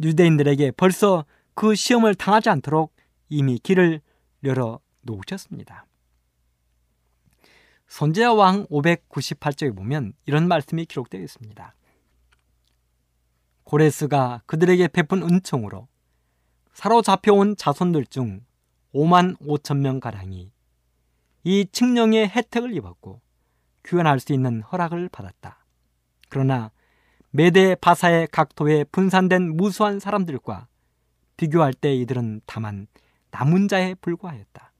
유대인들에게 0.02 0.72
벌써 0.72 1.24
그 1.54 1.74
시험을 1.74 2.14
당하지 2.14 2.50
않도록 2.50 2.94
이미 3.30 3.58
길을 3.58 4.02
열어 4.44 4.80
놓으셨습니다. 5.00 5.86
선제야 7.86 8.32
왕 8.32 8.66
598쪽에 8.66 9.74
보면 9.74 10.12
이런 10.26 10.46
말씀이 10.46 10.84
기록되어 10.84 11.22
있습니다. 11.22 11.74
고레스가 13.64 14.42
그들에게 14.44 14.88
베푼 14.88 15.22
은총으로 15.22 15.88
사로잡혀온 16.74 17.56
자손들 17.56 18.04
중 18.04 18.44
5만 18.94 19.38
5천 19.38 19.78
명 19.78 20.00
가량이 20.00 20.52
이 21.44 21.66
칙령의 21.72 22.28
혜택을 22.28 22.76
입었고 22.76 23.22
귀환할 23.86 24.20
수 24.20 24.34
있는 24.34 24.60
허락을 24.60 25.08
받았다. 25.08 25.64
그러나 26.28 26.70
메대 27.34 27.74
바사의 27.74 28.28
각도에 28.30 28.84
분산된 28.84 29.56
무수한 29.56 29.98
사람들과 29.98 30.68
비교할 31.38 31.72
때 31.72 31.94
이들은 31.94 32.42
다만 32.44 32.86
남은 33.30 33.68
자에 33.68 33.94
불과하였다. 33.94 34.72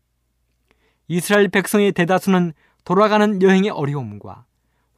이스라엘 1.09 1.49
백성의 1.49 1.93
대다수는 1.93 2.53
돌아가는 2.85 3.41
여행의 3.41 3.71
어려움과 3.71 4.45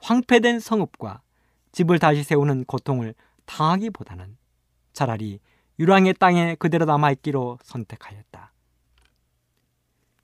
황폐된 0.00 0.58
성읍과 0.58 1.22
집을 1.70 2.00
다시 2.00 2.24
세우는 2.24 2.64
고통을 2.64 3.14
당하기보다는 3.46 4.36
차라리 4.92 5.38
유랑의 5.78 6.14
땅에 6.14 6.56
그대로 6.56 6.86
남아있기로 6.86 7.60
선택하였다. 7.62 8.52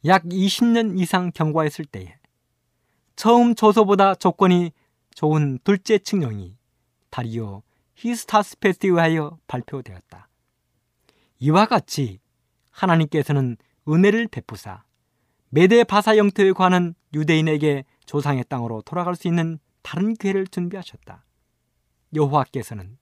약 0.07 0.25
20년 0.25 0.99
이상 0.99 1.31
경과했을 1.33 1.85
때에 1.85 2.17
처음 3.15 3.55
조소보다 3.55 4.17
조건이 4.17 4.73
좋은 5.15 5.61
둘째 5.63 5.99
칙령이 5.99 6.60
다리오 7.11 7.63
히스타스페스에 7.95 8.91
의하여 8.91 9.39
발표되었다. 9.47 10.29
이와 11.41 11.67
같이 11.67 12.21
하나님께서는 12.71 13.57
은혜를 13.89 14.29
베푸사 14.29 14.85
메데 15.51 15.85
바사 15.85 16.17
영토에 16.17 16.53
관한 16.53 16.95
유대인에게 17.13 17.85
조상의 18.07 18.45
땅으로 18.49 18.83
돌아갈 18.83 19.17
수 19.17 19.29
있는 19.29 19.59
다른 19.83 20.15
기회를 20.15 20.47
준비하셨다. 20.47 21.25
여호와께서는 22.15 22.99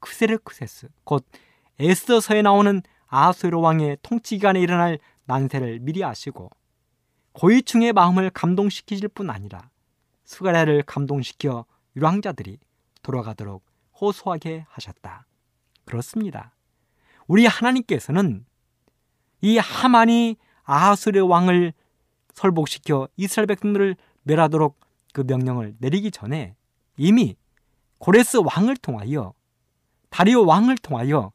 크세르크세스 0.00 0.88
곧 1.04 1.26
에스더서에 1.78 2.42
나오는 2.42 2.82
아수르 3.06 3.58
왕의 3.58 3.98
통치 4.02 4.36
기간에 4.36 4.60
일어날 4.60 4.98
난세를 5.24 5.80
미리 5.80 6.04
아시고 6.04 6.50
고위층의 7.32 7.92
마음을 7.92 8.30
감동시키실 8.30 9.08
뿐 9.08 9.30
아니라 9.30 9.70
스가랴를 10.24 10.82
감동시켜 10.82 11.64
유랑자들이 11.96 12.58
돌아가도록 13.04 13.64
호소하게 14.00 14.66
하셨다. 14.68 15.26
그렇습니다. 15.84 16.56
우리 17.28 17.46
하나님께서는 17.46 18.44
이 19.40 19.58
하만이 19.58 20.36
아하스르 20.64 21.20
왕을 21.20 21.72
설복시켜 22.32 23.08
이스라엘 23.16 23.46
백성들을 23.46 23.96
멸하도록 24.24 24.80
그 25.12 25.20
명령을 25.20 25.76
내리기 25.78 26.10
전에 26.10 26.56
이미 26.96 27.36
고레스 27.98 28.38
왕을 28.38 28.76
통하여 28.78 29.32
다리오 30.10 30.44
왕을 30.46 30.78
통하여 30.78 31.32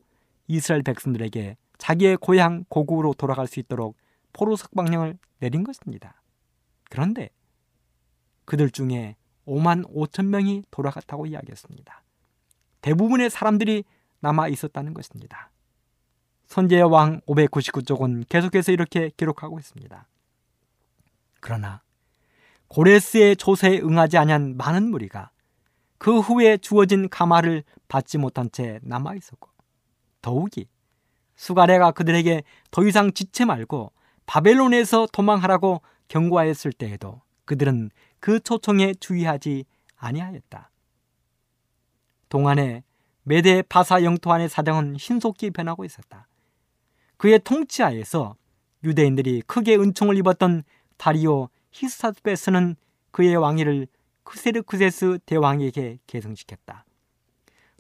이스라엘 0.47 0.84
백성들에게 0.84 1.55
자기의 1.77 2.17
고향 2.17 2.65
고국으로 2.67 3.13
돌아갈 3.13 3.47
수 3.47 3.60
있도록 3.60 3.95
포로 4.34 4.55
석방령을 4.55 5.17
내린 5.39 5.63
것입니다. 5.63 6.21
그런데 6.89 7.29
그들 8.45 8.69
중에 8.71 9.15
5만 9.49 9.91
5천 9.93 10.27
명이 10.27 10.63
돌아갔다고 10.71 11.25
이야기했습니다. 11.25 12.03
대부분의 12.81 13.29
사람들이 13.29 13.83
남아 14.21 14.47
있었다는 14.49 14.93
것입니다. 14.93 15.49
선제의 16.47 16.83
왕 16.83 17.21
599쪽은 17.21 18.27
계속해서 18.29 18.71
이렇게 18.71 19.12
기록하고 19.17 19.59
있습니다. 19.59 20.07
그러나 21.39 21.81
고레스의 22.67 23.35
조세에 23.35 23.79
응하지 23.79 24.17
아니한 24.17 24.57
많은 24.57 24.89
무리가 24.89 25.31
그 25.97 26.19
후에 26.19 26.57
주어진 26.57 27.09
가마를 27.09 27.63
받지 27.88 28.17
못한 28.17 28.49
채 28.51 28.79
남아 28.83 29.15
있었고 29.15 29.49
더욱이 30.21 30.67
수가레가 31.35 31.91
그들에게 31.91 32.43
더 32.71 32.85
이상 32.85 33.12
지체 33.13 33.45
말고 33.45 33.91
바벨론에서 34.25 35.07
도망하라고 35.12 35.81
경고하였을 36.07 36.71
때에도 36.73 37.21
그들은 37.45 37.89
그 38.19 38.39
초청에 38.39 38.93
주의하지 38.93 39.65
아니하였다. 39.97 40.71
동안에 42.29 42.84
메데 43.23 43.62
바사 43.63 44.03
영토 44.03 44.32
안의 44.32 44.49
사정은 44.49 44.97
신속히 44.97 45.51
변하고 45.51 45.86
있었다. 45.86 46.27
그의 47.17 47.39
통치하에서 47.39 48.36
유대인들이 48.84 49.41
크게 49.41 49.75
은총을 49.75 50.17
입었던 50.17 50.63
다리오 50.97 51.49
히스타스베스는 51.71 52.75
그의 53.12 53.36
왕위를 53.36 53.88
크세르크세스 54.23 55.19
대왕에게 55.25 55.99
계승시켰다. 56.08 56.86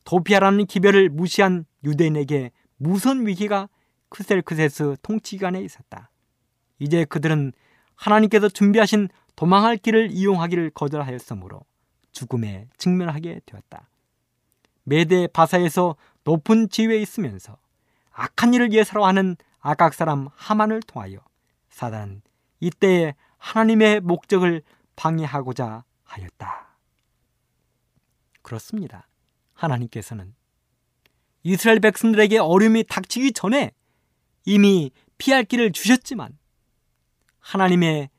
도피아라는 0.03 0.65
기별을 0.65 1.09
무시한 1.09 1.65
유대인에게 1.83 2.51
무선 2.77 3.27
위기가 3.27 3.69
크셀크세스 4.09 4.97
통치기간에 5.01 5.61
있었다. 5.61 6.09
이제 6.79 7.05
그들은 7.05 7.53
하나님께서 7.95 8.49
준비하신 8.49 9.09
도망할 9.39 9.77
길을 9.77 10.11
이용하기를 10.11 10.71
거절하였으므로 10.71 11.61
죽음에 12.11 12.67
직면하게 12.77 13.39
되었다. 13.45 13.89
메대 14.83 15.27
바사에서 15.27 15.95
높은 16.25 16.67
지위에 16.67 16.97
있으면서 16.97 17.57
악한 18.11 18.53
일을 18.53 18.73
예사로 18.73 19.05
하는 19.05 19.37
아각 19.61 19.93
사람 19.93 20.27
하만을 20.33 20.81
통하여 20.81 21.19
사단은 21.69 22.21
이때에 22.59 23.15
하나님의 23.37 24.01
목적을 24.01 24.61
방해하고자 24.97 25.85
하였다. 26.03 26.75
그렇습니다. 28.41 29.07
하나님께서는 29.53 30.35
이스라엘 31.43 31.79
백성들에게 31.79 32.39
어려움이 32.39 32.83
닥치기 32.89 33.31
전에 33.31 33.71
이미 34.43 34.91
피할 35.17 35.45
길을 35.45 35.71
주셨지만 35.71 36.37
하나님의 37.39 38.09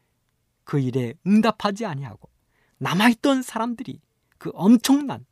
그 0.71 0.79
일에 0.79 1.15
응답하지 1.27 1.85
아니하고 1.85 2.31
남아있던 2.79 3.43
사람들이 3.43 4.01
그 4.39 4.53
엄청난 4.55 5.27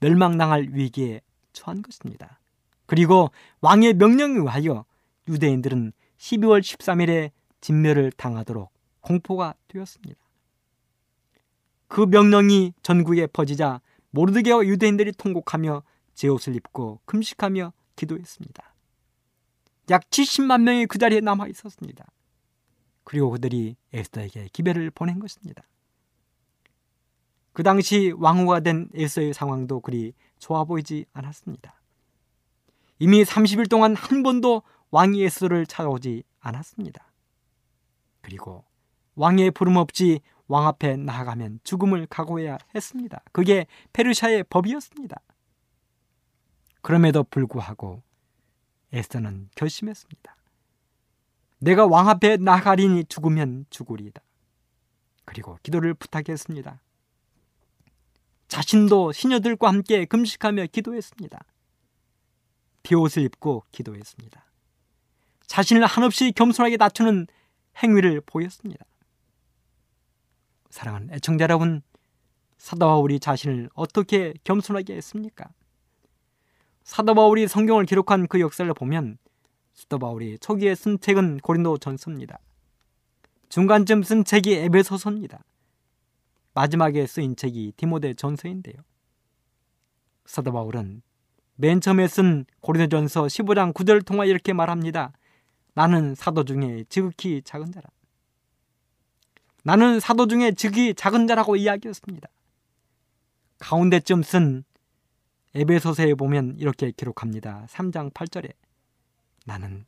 멸망당할 0.00 0.66
위기에 0.72 1.20
처한 1.52 1.80
것입니다. 1.80 2.40
그리고 2.86 3.30
왕의 3.60 3.94
명령에 3.94 4.36
의하여 4.36 4.84
유대인들은 5.28 5.92
12월 6.18 6.60
13일에 6.60 7.30
진멸을 7.60 8.10
당하도록 8.16 8.68
공포가 9.00 9.54
되었습니다. 9.68 10.20
그 11.86 12.00
명령이 12.00 12.72
전국에 12.82 13.28
퍼지자 13.28 13.80
모르드게와 14.10 14.64
유대인들이 14.64 15.12
통곡하며 15.12 15.84
제 16.14 16.26
옷을 16.26 16.56
입고 16.56 16.98
금식하며 17.04 17.72
기도했습니다. 17.94 18.74
약 19.90 20.10
70만 20.10 20.62
명이 20.62 20.86
그 20.86 20.98
자리에 20.98 21.20
남아 21.20 21.46
있었습니다. 21.46 22.04
그리고 23.04 23.30
그들이 23.30 23.76
에스더에게 23.92 24.48
기별을 24.52 24.90
보낸 24.90 25.18
것입니다. 25.18 25.62
그 27.52 27.62
당시 27.62 28.12
왕후가 28.16 28.60
된 28.60 28.88
에스더의 28.94 29.32
상황도 29.32 29.80
그리 29.80 30.12
좋아 30.38 30.64
보이지 30.64 31.06
않았습니다. 31.12 31.80
이미 32.98 33.22
30일 33.22 33.70
동안 33.70 33.94
한 33.94 34.22
번도 34.22 34.62
왕이 34.90 35.22
에스더를 35.22 35.66
찾아오지 35.66 36.24
않았습니다. 36.40 37.12
그리고 38.22 38.64
왕의 39.14 39.50
부름 39.52 39.76
없이 39.76 40.20
왕 40.46 40.66
앞에 40.66 40.96
나아가면 40.96 41.60
죽음을 41.64 42.06
각오해야 42.06 42.58
했습니다. 42.74 43.22
그게 43.32 43.66
페르시아의 43.92 44.44
법이었습니다. 44.44 45.16
그럼에도 46.82 47.24
불구하고 47.24 48.02
에스더는 48.92 49.50
결심했습니다. 49.54 50.36
내가 51.64 51.86
왕 51.86 52.10
앞에 52.10 52.36
나가리니 52.36 53.06
죽으면 53.06 53.64
죽으리다. 53.70 54.20
그리고 55.24 55.58
기도를 55.62 55.94
부탁했습니다. 55.94 56.80
자신도 58.48 59.12
시녀들과 59.12 59.68
함께 59.68 60.04
금식하며 60.04 60.66
기도했습니다. 60.66 61.40
비옷을 62.82 63.22
입고 63.22 63.64
기도했습니다. 63.72 64.44
자신을 65.46 65.86
한없이 65.86 66.32
겸손하게 66.32 66.76
낮추는 66.76 67.28
행위를 67.82 68.20
보였습니다. 68.20 68.84
사랑하는 70.68 71.14
애청자 71.14 71.44
여러분, 71.44 71.80
사도 72.58 72.86
바울이 72.86 73.18
자신을 73.20 73.70
어떻게 73.74 74.34
겸손하게 74.44 74.96
했습니까? 74.96 75.48
사도 76.82 77.14
바울이 77.14 77.48
성경을 77.48 77.86
기록한 77.86 78.26
그 78.26 78.38
역사를 78.40 78.70
보면 78.74 79.16
사도 79.74 79.98
바울이 79.98 80.38
초기에 80.38 80.74
쓴 80.74 80.98
책은 80.98 81.38
고린도 81.38 81.78
전서입니다. 81.78 82.38
중간쯤 83.48 84.02
쓴 84.04 84.24
책이 84.24 84.54
에베소서입니다. 84.54 85.44
마지막에 86.54 87.06
쓰인 87.06 87.34
책이 87.34 87.72
디모데 87.76 88.14
전서인데요. 88.14 88.76
사도 90.24 90.52
바울은 90.52 91.02
맨 91.56 91.80
처음에 91.80 92.06
쓴 92.06 92.46
고린도전서 92.60 93.24
15장 93.24 93.74
9절을 93.74 94.06
통하 94.06 94.24
이렇게 94.24 94.52
말합니다. 94.52 95.12
나는 95.74 96.14
사도 96.14 96.44
중에 96.44 96.84
지극히 96.88 97.42
작은 97.42 97.72
자라. 97.72 97.88
나는 99.64 99.98
사도 99.98 100.28
중에 100.28 100.52
지극히 100.52 100.94
작은 100.94 101.26
자라고 101.26 101.56
이야기했습니다. 101.56 102.28
가운데쯤 103.58 104.22
쓴 104.22 104.64
에베소서에 105.54 106.14
보면 106.14 106.56
이렇게 106.58 106.92
기록합니다. 106.92 107.66
3장 107.68 108.12
8절에 108.12 108.52
나는 109.44 109.86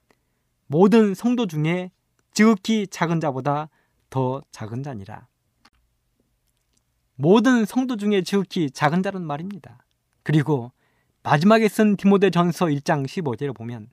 모든 0.66 1.14
성도 1.14 1.46
중에 1.46 1.90
지극히 2.32 2.86
작은 2.86 3.20
자보다 3.20 3.68
더 4.10 4.42
작은 4.50 4.82
자니라. 4.82 5.26
모든 7.16 7.64
성도 7.64 7.96
중에 7.96 8.22
지극히 8.22 8.70
작은 8.70 9.02
자는 9.02 9.22
말입니다. 9.22 9.84
그리고 10.22 10.72
마지막에 11.22 11.68
쓴 11.68 11.96
디모데 11.96 12.30
전서 12.30 12.66
1장 12.66 13.06
15절에 13.06 13.54
보면 13.54 13.90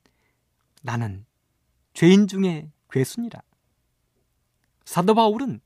나는 0.82 1.26
죄인 1.94 2.28
중에 2.28 2.70
괴순이라. 2.92 3.42
사도 4.86 5.16
바울은 5.16 5.62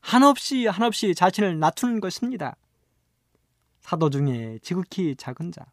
한없이 0.00 0.66
한없이 0.66 1.14
자신을 1.14 1.58
낮추는 1.58 2.00
것입니다. 2.00 2.56
사도 3.80 4.10
중에 4.10 4.58
지극히 4.62 5.14
작은 5.16 5.52
자, 5.52 5.66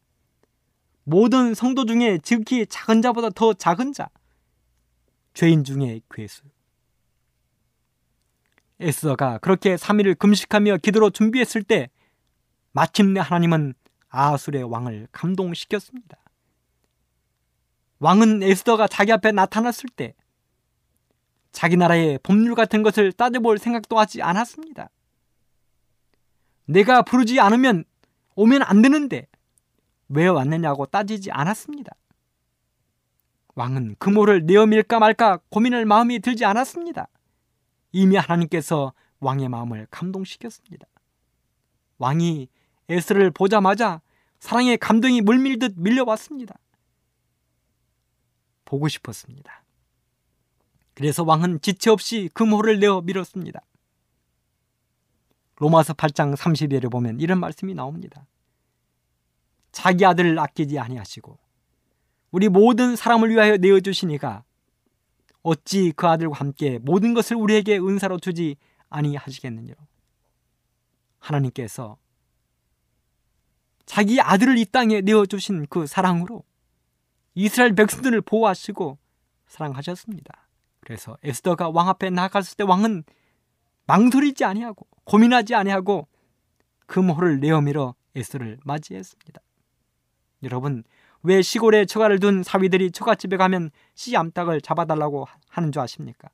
모든 1.10 1.54
성도 1.54 1.86
중에 1.86 2.20
지극히 2.22 2.66
작은 2.66 3.02
자보다 3.02 3.30
더 3.30 3.54
작은 3.54 3.94
자, 3.94 4.10
죄인 5.34 5.64
중에 5.64 6.02
괴수. 6.12 6.44
에스더가 8.82 9.38
그렇게 9.38 9.78
3일을 9.78 10.20
금식하며 10.20 10.80
기도로 10.80 11.10
준비했을 11.12 11.64
때 11.64 11.90
마침내 12.74 13.22
하나님은 13.22 13.74
아술의 14.10 14.64
왕을 14.64 15.08
감동시켰습니다. 15.14 16.18
왕은 18.00 18.44
에스더가 18.44 18.90
자기 18.90 19.14
앞에 19.14 19.32
나타났을 19.32 19.90
때 19.96 20.14
자기 21.54 21.78
나라의 21.78 22.20
법률 22.22 22.54
같은 22.54 22.84
것을 22.84 23.14
따져볼 23.14 23.60
생각도 23.60 23.98
하지 23.98 24.22
않았습니다. 24.22 24.90
내가 26.66 27.02
부르지 27.02 27.40
않으면 27.40 27.86
오면 28.36 28.62
안 28.64 28.82
되는데 28.82 29.28
왜 30.10 30.28
왔느냐고 30.28 30.86
따지지 30.86 31.32
않았습니다. 31.32 31.92
왕은 33.56 33.96
금호를 33.98 34.46
내어밀까 34.46 35.00
말까 35.00 35.40
고민할 35.50 35.86
마음이 35.86 36.20
들지 36.20 36.46
않았습니다. 36.46 37.08
이미 37.92 38.16
하나님께서 38.16 38.94
왕의 39.20 39.50
마음을 39.50 39.88
감동시켰습니다. 39.90 40.86
왕이 41.98 42.48
에스를 42.90 43.32
보자마자 43.32 44.02
사랑의 44.40 44.78
감동이 44.78 45.22
물밀듯 45.22 45.74
밀려왔습니다. 45.78 46.56
보고 48.66 48.88
싶었습니다. 48.88 49.64
그래서 50.94 51.24
왕은 51.24 51.62
지체 51.62 51.90
없이 51.90 52.30
금호를 52.34 52.80
내어 52.80 53.02
밀었습니다. 53.02 53.62
로마서 55.58 55.94
8장 55.94 56.36
30절에 56.36 56.92
보면 56.92 57.20
이런 57.20 57.40
말씀이 57.40 57.74
나옵니다. 57.74 58.28
자기 59.78 60.04
아들을 60.08 60.40
아끼지 60.40 60.80
아니하시고 60.80 61.38
우리 62.32 62.50
모든 62.50 62.96
사람을 62.96 63.30
위하여 63.30 63.58
내어 63.58 63.80
주시니가 63.80 64.44
어찌 65.44 65.94
그 65.96 66.08
아들과 66.08 66.36
함께 66.36 66.80
모든 66.80 67.14
것을 67.14 67.38
우리에게 67.38 67.78
은사로 67.78 68.18
주지 68.18 68.56
아니하시겠느냐. 68.90 69.76
하나님께서 71.20 72.00
자기 73.86 74.20
아들을 74.20 74.58
이 74.58 74.66
땅에 74.66 75.02
내어 75.02 75.28
주신 75.28 75.68
그 75.68 75.86
사랑으로 75.86 76.44
이스라엘 77.36 77.76
백성들을 77.76 78.22
보호하시고 78.22 78.98
사랑하셨습니다. 79.46 80.48
그래서 80.80 81.20
에스더가 81.22 81.70
왕 81.70 81.88
앞에 81.90 82.10
나갔을 82.10 82.58
때 82.58 82.64
왕은 82.64 83.04
망설이지 83.86 84.44
아니하고 84.44 84.88
고민하지 85.04 85.54
아니하고 85.54 86.08
금호를 86.88 87.42
내어밀어 87.42 87.94
에스더를 88.16 88.58
맞이했습니다. 88.64 89.42
여러분 90.44 90.84
왜 91.24 91.42
시골에 91.42 91.86
처가를 91.86 92.20
둔 92.20 92.44
사위들이 92.44 92.92
처갓집에 92.92 93.38
가면 93.38 93.72
씨 93.96 94.16
암탉을 94.16 94.62
잡아달라고 94.62 95.28
하는 95.50 95.72
줄 95.72 95.82
아십니까? 95.82 96.30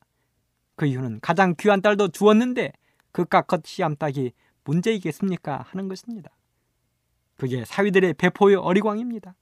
그 0.76 0.86
이유는 0.86 1.20
가장 1.22 1.56
귀한 1.58 1.82
딸도 1.82 2.10
주었는데 2.10 2.74
그깟 3.12 3.66
씨 3.66 3.84
암탉이 3.84 4.32
문제이겠습니까? 4.64 5.66
하는 5.70 5.88
것입니다. 5.88 6.32
그게 7.38 7.66
사위들의 7.66 8.14
배포의 8.14 8.56
어리광입니다. 8.56 9.36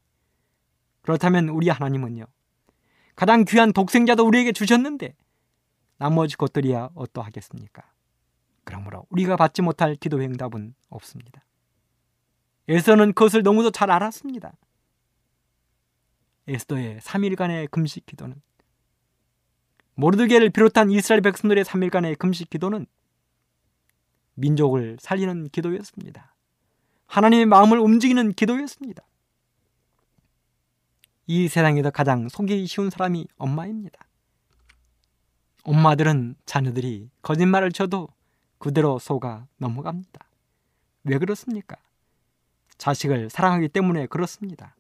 그렇다면 1.02 1.50
우리 1.50 1.70
하나님은요. 1.70 2.26
가장 3.16 3.46
귀한 3.46 3.74
독생자도 3.74 4.26
우리에게 4.26 4.52
주셨는데 4.52 5.16
나머지 5.98 6.38
것들이야 6.38 6.90
어떠하겠습니까? 6.96 7.84
그러므로 8.64 9.06
우리가 9.10 9.36
받지 9.36 9.62
못할 9.62 9.96
기도의 9.96 10.28
응답은 10.28 10.76
없습니다. 10.90 11.44
에서는 12.68 13.14
그것을 13.14 13.44
너무도 13.44 13.72
잘 13.72 13.92
알았습니다. 13.92 14.54
에스더의 16.48 17.00
3일간의 17.00 17.70
금식 17.72 18.06
기도는 18.06 18.42
모르드게를 19.96 20.50
비롯한 20.50 20.90
이스라엘 20.92 21.22
백성들의 21.22 21.64
3일간의 21.64 22.18
금식 22.18 22.50
기도는 22.50 22.86
민족을 24.36 24.98
살리는 25.00 25.50
기도였습니다. 25.50 26.36
하나님의 27.08 27.46
마음을 27.46 27.78
움직이는 27.78 28.32
기도였습니다. 28.34 29.04
이 31.28 31.48
세상에서 31.48 31.92
가장 31.92 32.30
속이 32.30 32.66
쉬운 32.68 32.90
사람이 32.90 33.28
엄마입니다. 33.38 34.06
엄마들은 35.64 36.36
자녀들이 36.46 37.10
거짓말을 37.22 37.72
쳐도 37.72 38.08
그대로 38.58 38.98
속아 38.98 39.48
넘어갑니다. 39.58 40.26
왜 41.04 41.18
그렇습니까? 41.18 41.78
자식을 42.82 43.30
사랑하기 43.30 43.70
때문에 43.70 44.08
그렇습니다. 44.08 44.76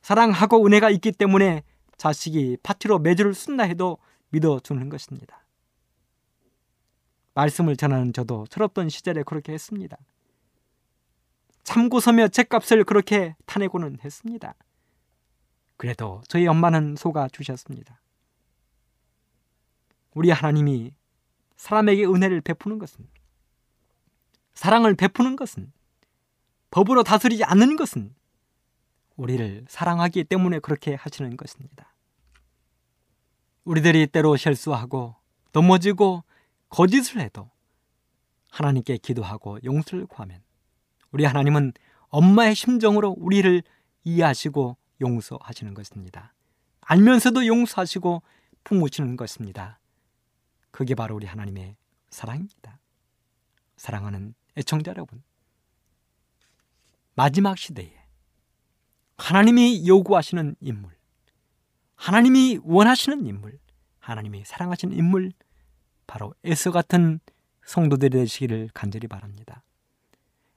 사랑하고 0.00 0.64
은혜가 0.64 0.90
있기 0.90 1.10
때문에 1.10 1.64
자식이 1.96 2.58
파티로 2.62 3.00
매주를 3.00 3.34
쓴다 3.34 3.64
해도 3.64 3.98
믿어주는 4.28 4.88
것입니다. 4.88 5.44
말씀을 7.34 7.76
전하는 7.76 8.12
저도 8.12 8.46
철없던 8.46 8.90
시절에 8.90 9.24
그렇게 9.24 9.52
했습니다. 9.52 9.96
참고 11.64 11.98
서며 11.98 12.28
책값을 12.28 12.84
그렇게 12.84 13.34
타내고는 13.46 13.98
했습니다. 14.04 14.54
그래도 15.76 16.22
저희 16.28 16.46
엄마는 16.46 16.94
속아 16.94 17.26
주셨습니다. 17.30 18.00
우리 20.14 20.30
하나님이 20.30 20.94
사람에게 21.56 22.04
은혜를 22.06 22.40
베푸는 22.40 22.78
것은 22.78 23.08
사랑을 24.54 24.94
베푸는 24.94 25.34
것은 25.34 25.72
법으로 26.70 27.02
다스리지 27.02 27.44
않는 27.44 27.76
것은 27.76 28.14
우리를 29.16 29.64
사랑하기 29.68 30.24
때문에 30.24 30.60
그렇게 30.60 30.94
하시는 30.94 31.36
것입니다. 31.36 31.94
우리들이 33.64 34.06
때로 34.06 34.36
실수하고 34.36 35.16
넘어지고 35.52 36.24
거짓을 36.68 37.20
해도 37.20 37.50
하나님께 38.50 38.98
기도하고 38.98 39.58
용서를 39.64 40.06
구하면 40.06 40.40
우리 41.10 41.24
하나님은 41.24 41.72
엄마의 42.08 42.54
심정으로 42.54 43.14
우리를 43.18 43.62
이해하시고 44.04 44.76
용서하시는 45.00 45.74
것입니다. 45.74 46.34
알면서도 46.80 47.46
용서하시고 47.46 48.22
품으시는 48.64 49.16
것입니다. 49.16 49.78
그게 50.70 50.94
바로 50.94 51.16
우리 51.16 51.26
하나님의 51.26 51.76
사랑입니다. 52.10 52.78
사랑하는 53.76 54.34
애청자 54.56 54.90
여러분. 54.92 55.22
마지막 57.18 57.58
시대에 57.58 57.90
하나님이 59.16 59.88
요구하시는 59.88 60.54
인물, 60.60 60.92
하나님이 61.96 62.60
원하시는 62.62 63.26
인물, 63.26 63.58
하나님이 63.98 64.44
사랑하시는 64.44 64.96
인물, 64.96 65.32
바로 66.06 66.32
에서 66.44 66.70
같은 66.70 67.18
성도들이 67.66 68.10
되시기를 68.10 68.70
간절히 68.72 69.08
바랍니다. 69.08 69.64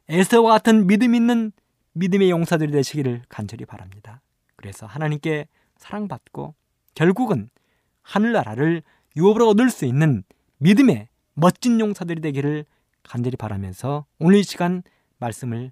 에서와 0.08 0.52
같은 0.52 0.86
믿음 0.86 1.16
있는 1.16 1.52
믿음의 1.94 2.30
용사들이 2.30 2.72
되시기를 2.72 3.24
간절히 3.28 3.66
바랍니다. 3.66 4.22
그래서 4.56 4.86
하나님께 4.86 5.48
사랑받고 5.78 6.54
결국은 6.94 7.50
하늘나라를 8.04 8.84
유업으로 9.18 9.50
얻을 9.50 9.72
수 9.72 9.86
있는 9.86 10.24
믿음의 10.60 11.08
멋진 11.34 11.80
용사들이 11.80 12.22
되기를 12.22 12.66
간절히 13.02 13.36
바라면서 13.36 14.06
오늘 14.20 14.38
이 14.38 14.44
시간 14.44 14.84
말씀을 15.18 15.72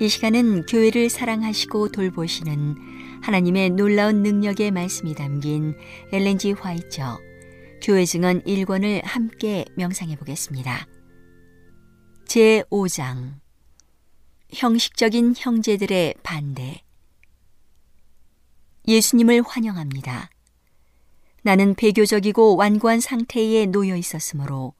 이 0.00 0.08
시간은 0.08 0.64
교회를 0.64 1.10
사랑하시고 1.10 1.92
돌보시는 1.92 3.20
하나님의 3.20 3.68
놀라운 3.70 4.22
능력의 4.22 4.70
말씀이 4.70 5.14
담긴 5.14 5.76
엘렌지 6.10 6.52
화이처 6.52 7.20
교회 7.82 8.06
증언 8.06 8.42
1권을 8.44 9.02
함께 9.04 9.66
명상해 9.76 10.16
보겠습니다. 10.16 10.86
제 12.24 12.62
5장 12.70 13.34
형식적인 14.54 15.34
형제들의 15.36 16.14
반대 16.22 16.82
예수님을 18.88 19.42
환영합니다. 19.46 20.30
나는 21.42 21.74
배교적이고 21.74 22.56
완고한 22.56 23.00
상태에 23.00 23.66
놓여 23.66 23.96
있었으므로 23.96 24.72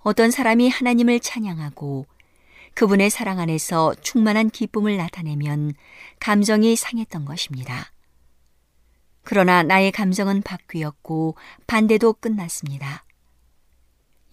어떤 0.00 0.30
사람이 0.30 0.68
하나님을 0.68 1.20
찬양하고 1.20 2.04
그분의 2.76 3.08
사랑 3.08 3.40
안에서 3.40 3.94
충만한 4.02 4.50
기쁨을 4.50 4.98
나타내면 4.98 5.72
감정이 6.20 6.76
상했던 6.76 7.24
것입니다. 7.24 7.90
그러나 9.22 9.62
나의 9.62 9.90
감정은 9.90 10.42
바뀌었고 10.42 11.36
반대도 11.66 12.12
끝났습니다. 12.12 13.02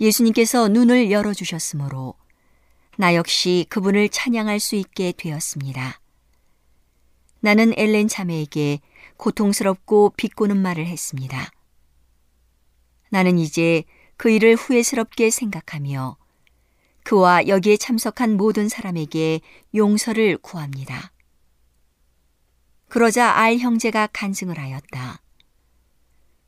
예수님께서 0.01 0.67
눈을 0.67 1.09
열어주셨으므로 1.09 2.15
나 2.97 3.15
역시 3.15 3.65
그분을 3.69 4.09
찬양할 4.09 4.59
수 4.59 4.75
있게 4.75 5.13
되었습니다. 5.15 6.01
나는 7.39 7.71
엘렌 7.77 8.09
자매에게 8.09 8.81
고통스럽고 9.15 10.15
비꼬는 10.17 10.57
말을 10.57 10.85
했습니다. 10.85 11.49
나는 13.09 13.39
이제 13.39 13.85
그 14.17 14.29
일을 14.29 14.55
후회스럽게 14.55 15.29
생각하며 15.29 16.17
그와 17.03 17.47
여기에 17.47 17.77
참석한 17.77 18.37
모든 18.37 18.69
사람에게 18.69 19.41
용서를 19.75 20.37
구합니다. 20.37 21.11
그러자 22.87 23.31
알 23.31 23.57
형제가 23.57 24.07
간증을 24.13 24.57
하였다. 24.57 25.21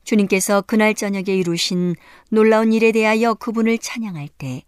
주님께서 0.04 0.62
그날 0.62 0.94
저녁에 0.94 1.36
이루신 1.36 1.96
놀라운 2.30 2.72
일에 2.72 2.92
대하여 2.92 3.34
그분을 3.34 3.80
찬양할 3.80 4.30
때 4.30 4.64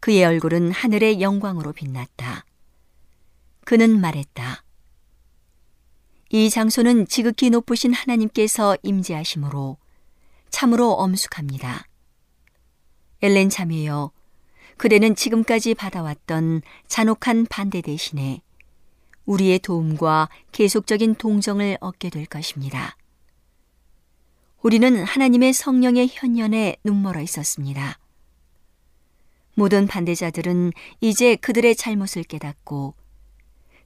그의 0.00 0.24
얼굴은 0.24 0.72
하늘의 0.72 1.20
영광으로 1.20 1.72
빛났다. 1.72 2.44
그는 3.64 4.00
말했다. 4.00 4.64
이 6.30 6.50
장소는 6.50 7.06
지극히 7.06 7.50
높으신 7.50 7.92
하나님께서 7.92 8.76
임재하심으로 8.82 9.76
참으로 10.50 10.92
엄숙합니다. 10.92 11.86
엘렌 13.22 13.50
자매여, 13.50 14.10
그대는 14.76 15.14
지금까지 15.14 15.74
받아왔던 15.74 16.62
잔혹한 16.86 17.46
반대 17.46 17.80
대신에 17.80 18.42
우리의 19.24 19.58
도움과 19.58 20.28
계속적인 20.52 21.16
동정을 21.16 21.78
얻게 21.80 22.10
될 22.10 22.26
것입니다. 22.26 22.96
우리는 24.62 25.04
하나님의 25.04 25.52
성령의 25.52 26.08
현연에 26.10 26.76
눈멀어 26.84 27.20
있었습니다. 27.20 27.98
모든 29.54 29.86
반대자들은 29.86 30.72
이제 31.00 31.36
그들의 31.36 31.74
잘못을 31.76 32.24
깨닫고 32.24 32.94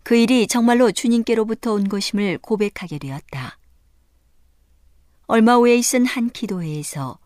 그 0.02 0.16
일이 0.16 0.46
정말로 0.46 0.90
주님께로부터 0.90 1.74
온 1.74 1.88
것임을 1.88 2.38
고백하게 2.38 2.98
되었다. 2.98 3.58
얼마 5.26 5.54
후에 5.54 5.76
있은 5.76 6.06
한 6.06 6.30
기도회에서 6.30 7.18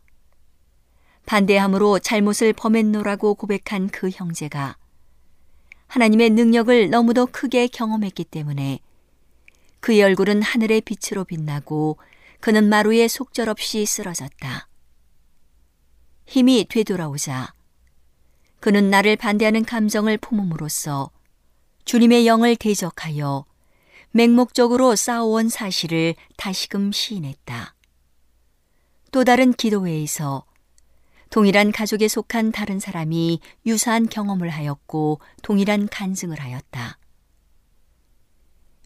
반대함으로 1.27 1.99
잘못을 1.99 2.53
범했노라고 2.53 3.35
고백한 3.35 3.89
그 3.89 4.11
형제가 4.11 4.77
하나님의 5.87 6.31
능력을 6.31 6.91
너무도 6.91 7.27
크게 7.27 7.69
경험했기 7.69 8.25
때문에 8.25 8.81
그의 9.81 10.03
얼굴은 10.03 10.43
하늘의 10.43 10.81
빛으로 10.83 11.25
빛나고 11.25 11.99
그는 12.41 12.69
마루에 12.69 13.09
속절없이 13.09 13.87
쓰러졌다. 13.87 14.69
힘이 16.27 16.67
되돌아오자 16.69 17.53
그는 18.61 18.91
나를 18.91 19.17
반대하는 19.17 19.65
감정을 19.65 20.19
품음으로써 20.19 21.11
주님의 21.85 22.27
영을 22.27 22.57
대적하여 22.57 23.45
맹목적으로 24.13 24.97
싸워온 24.97 25.49
사실을 25.49 26.15
다시금 26.37 26.93
시인했다. 26.93 27.75
또 29.11 29.25
다른 29.25 29.53
기도회에서 29.53 30.45
동일한 31.35 31.73
가족에 31.73 32.07
속한 32.07 32.53
다른 32.53 32.79
사람이 32.79 33.41
유사한 33.67 34.09
경험을 34.09 34.51
하였고 34.51 35.19
동일한 35.43 35.89
간증을 35.89 36.39
하였다. 36.39 36.97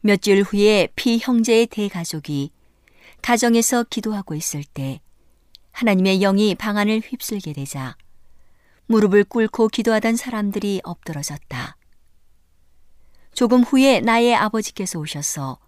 몇 0.02 0.22
주일 0.22 0.42
후에 0.42 0.88
피 0.96 1.18
형제의 1.18 1.66
대가족이 1.66 2.50
가정에서 3.20 3.84
기도하고 3.90 4.34
있을 4.34 4.64
때 4.64 5.02
하나님의 5.72 6.20
영이 6.20 6.54
방안을 6.54 7.00
휩쓸게 7.00 7.52
되자 7.52 7.98
무릎을 8.86 9.24
꿇고 9.24 9.68
기도하던 9.68 10.16
사람들이 10.16 10.80
엎드러졌다. 10.84 11.76
조금 13.34 13.62
후에 13.62 14.00
나의 14.00 14.34
아버지께서 14.34 14.98
오셔서 14.98 15.58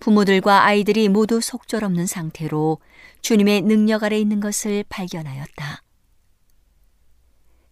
부모들과 0.00 0.64
아이들이 0.64 1.08
모두 1.08 1.40
속절없는 1.40 2.06
상태로 2.06 2.78
주님의 3.22 3.62
능력 3.62 4.04
아래 4.04 4.18
있는 4.18 4.40
것을 4.40 4.84
발견하였다. 4.88 5.82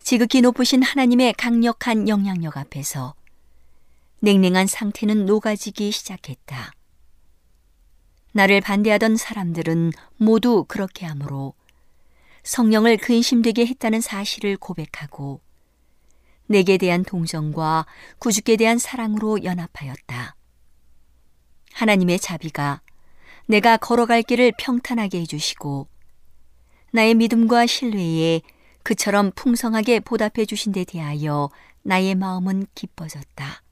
지극히 0.01 0.41
높으신 0.41 0.83
하나님의 0.83 1.35
강력한 1.35 2.09
영향력 2.09 2.57
앞에서 2.57 3.15
냉랭한 4.21 4.67
상태는 4.67 5.27
녹아지기 5.27 5.91
시작했다. 5.93 6.73
나를 8.33 8.61
반대하던 8.61 9.17
사람들은 9.17 9.93
모두 10.17 10.65
그렇게 10.67 11.07
하므로 11.07 11.55
성령을 12.43 12.97
근심되게 12.97 13.65
했다는 13.65 14.01
사실을 14.01 14.57
고백하고 14.57 15.41
내게 16.47 16.77
대한 16.77 17.05
동정과 17.05 17.87
구주께 18.19 18.57
대한 18.57 18.79
사랑으로 18.79 19.45
연합하였다. 19.45 20.37
하나님의 21.75 22.19
자비가 22.19 22.81
내가 23.47 23.77
걸어갈 23.77 24.23
길을 24.23 24.53
평탄하게 24.59 25.21
해주시고 25.21 25.89
나의 26.93 27.15
믿음과 27.15 27.67
신뢰에 27.67 28.41
그처럼 28.83 29.33
풍성하게 29.35 30.01
보답해 30.01 30.47
주신 30.47 30.73
데 30.73 30.85
대하여 30.85 31.51
나의 31.83 32.15
마음은 32.15 32.67
기뻐졌다. 32.75 33.63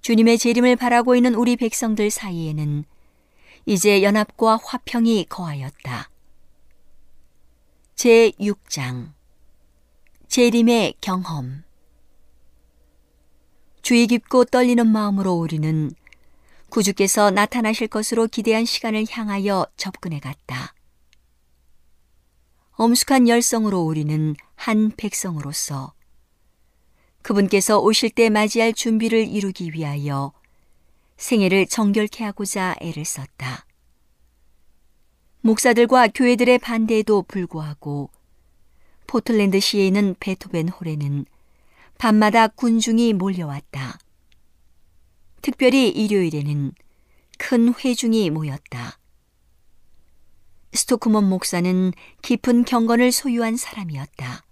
주님의 0.00 0.38
재림을 0.38 0.76
바라고 0.76 1.16
있는 1.16 1.34
우리 1.34 1.56
백성들 1.56 2.10
사이에는 2.10 2.84
이제 3.66 4.02
연합과 4.02 4.58
화평이 4.62 5.26
거하였다. 5.28 6.10
제 7.96 8.30
6장 8.38 9.12
재림의 10.28 10.94
경험 11.00 11.64
주의 13.82 14.06
깊고 14.06 14.44
떨리는 14.44 14.86
마음으로 14.86 15.32
우리는 15.32 15.90
구주께서 16.70 17.30
나타나실 17.30 17.88
것으로 17.88 18.26
기대한 18.26 18.64
시간을 18.64 19.06
향하여 19.10 19.66
접근해 19.76 20.20
갔다. 20.20 20.74
엄숙한 22.72 23.28
열성으로 23.28 23.80
우리는 23.80 24.36
한 24.54 24.92
백성으로서 24.96 25.94
그분께서 27.22 27.80
오실 27.80 28.10
때 28.10 28.30
맞이할 28.30 28.72
준비를 28.72 29.26
이루기 29.26 29.72
위하여 29.72 30.32
생애를 31.16 31.66
정결케 31.66 32.22
하고자 32.24 32.76
애를 32.80 33.04
썼다. 33.04 33.66
목사들과 35.40 36.08
교회들의 36.08 36.58
반대에도 36.58 37.22
불구하고 37.22 38.10
포틀랜드 39.06 39.58
시에 39.58 39.86
있는 39.86 40.14
베토벤 40.20 40.68
홀에는 40.68 41.24
밤마다 41.96 42.46
군중이 42.46 43.14
몰려왔다. 43.14 43.98
특별히 45.42 45.88
일요일에는 45.88 46.72
큰 47.38 47.74
회중이 47.74 48.30
모였다. 48.30 48.98
스토크먼 50.72 51.24
목사는 51.28 51.92
깊은 52.22 52.64
경건을 52.64 53.12
소유한 53.12 53.56
사람이었다. 53.56 54.44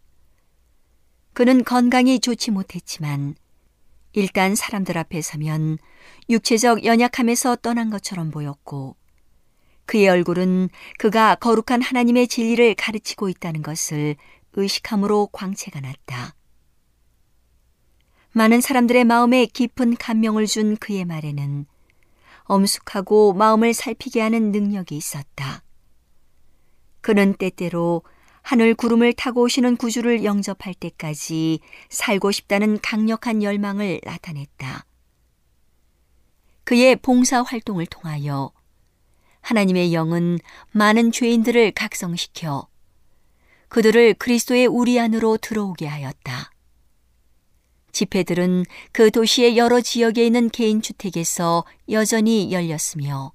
그는 1.34 1.64
건강이 1.64 2.20
좋지 2.20 2.50
못했지만 2.50 3.34
일단 4.12 4.54
사람들 4.54 4.96
앞에 4.96 5.20
서면 5.20 5.76
육체적 6.30 6.84
연약함에서 6.84 7.56
떠난 7.56 7.90
것처럼 7.90 8.30
보였고 8.30 8.96
그의 9.84 10.08
얼굴은 10.08 10.70
그가 10.98 11.34
거룩한 11.34 11.82
하나님의 11.82 12.28
진리를 12.28 12.74
가르치고 12.74 13.28
있다는 13.28 13.62
것을 13.62 14.16
의식함으로 14.54 15.28
광채가 15.32 15.80
났다. 15.80 16.34
많은 18.36 18.60
사람들의 18.60 19.04
마음에 19.04 19.46
깊은 19.46 19.96
감명을 19.96 20.44
준 20.44 20.76
그의 20.76 21.06
말에는 21.06 21.64
엄숙하고 22.42 23.32
마음을 23.32 23.72
살피게 23.72 24.20
하는 24.20 24.52
능력이 24.52 24.94
있었다. 24.94 25.62
그는 27.00 27.32
때때로 27.32 28.02
하늘 28.42 28.74
구름을 28.74 29.14
타고 29.14 29.40
오시는 29.40 29.78
구주를 29.78 30.22
영접할 30.22 30.74
때까지 30.74 31.60
살고 31.88 32.30
싶다는 32.30 32.78
강력한 32.82 33.42
열망을 33.42 34.02
나타냈다. 34.04 34.84
그의 36.64 36.96
봉사 36.96 37.40
활동을 37.40 37.86
통하여 37.86 38.52
하나님의 39.40 39.94
영은 39.94 40.40
많은 40.72 41.10
죄인들을 41.10 41.70
각성시켜 41.70 42.68
그들을 43.68 44.12
그리스도의 44.12 44.66
우리 44.66 45.00
안으로 45.00 45.38
들어오게 45.38 45.86
하였다. 45.86 46.50
집회들은 47.96 48.66
그 48.92 49.10
도시의 49.10 49.56
여러 49.56 49.80
지역에 49.80 50.26
있는 50.26 50.50
개인 50.50 50.82
주택에서 50.82 51.64
여전히 51.88 52.52
열렸으며 52.52 53.32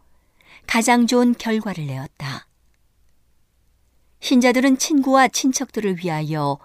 가장 0.68 1.07
좋은 1.07 1.34
결과를 1.34 1.88
내었다. 1.88 2.47
신자들은 4.20 4.78
친구와 4.78 5.30
친척들을 5.30 5.97
위하여 5.97 6.59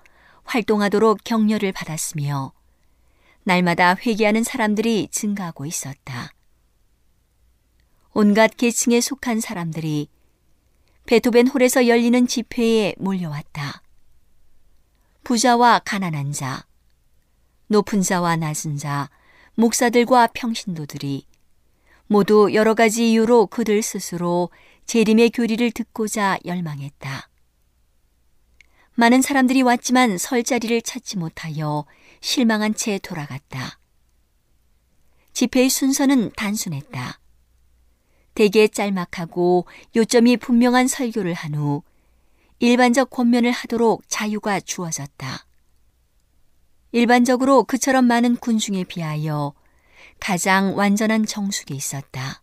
활동하도록 0.45 1.25
격려를 1.25 1.73
받았으며 1.73 2.53
날마다 3.45 3.97
회개하는 3.97 4.45
사람들이 4.45 5.09
증가하고 5.11 5.65
있었다. 5.65 6.35
온갖 8.13 8.59
계층에 8.59 9.01
속한 9.01 9.41
사람들이 9.41 10.11
베토벤 11.07 11.49
홀에서 11.49 11.87
열리는 11.89 12.27
집회에 12.27 12.95
몰려왔다. 12.99 13.81
부자와 15.25 15.81
가난한 15.87 16.33
자, 16.33 16.66
높은 17.69 18.03
자와 18.03 18.37
낮은 18.37 18.77
자, 18.77 19.11
목사들과 19.55 20.29
평신도들이 20.29 21.27
모두 22.07 22.51
여러 22.55 22.75
가지 22.75 23.11
이유로 23.11 23.47
그들 23.47 23.83
스스로 23.83 24.51
재림의 24.87 25.31
교리를 25.31 25.69
듣고자 25.73 26.39
열망했다. 26.45 27.29
많은 28.95 29.21
사람들이 29.21 29.63
왔지만 29.63 30.17
설 30.17 30.43
자리를 30.43 30.81
찾지 30.83 31.19
못하여 31.19 31.85
실망한 32.21 32.75
채 32.75 32.99
돌아갔다. 32.99 33.79
집회의 35.33 35.69
순서는 35.69 36.31
단순했다. 36.37 37.21
대개 38.35 38.69
짤막하고 38.69 39.67
요점이 39.97 40.37
분명한 40.39 40.89
설교를 40.89 41.35
한 41.35 41.55
후 41.55 41.83
일반적 42.59 43.11
권면을 43.11 43.51
하도록 43.51 44.03
자유가 44.09 44.61
주어졌다. 44.61 45.46
일반적으로 46.97 47.65
그처럼 47.65 48.07
많은 48.07 48.37
군중에 48.37 48.85
비하여 48.85 49.53
가장 50.19 50.79
완전한 50.79 51.27
정숙이 51.27 51.75
있었다. 51.75 52.43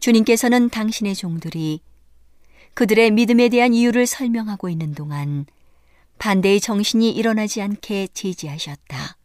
주님께서는 0.00 0.70
당신의 0.70 1.14
종들이 1.14 1.82
그들의 2.74 3.12
믿음에 3.12 3.48
대한 3.48 3.74
이유를 3.74 4.08
설명하고 4.08 4.68
있는 4.68 4.92
동안 4.92 5.46
반대의 6.18 6.58
정신이 6.60 7.12
일어나지 7.12 7.62
않게 7.62 8.08
제지하셨다. 8.12 9.18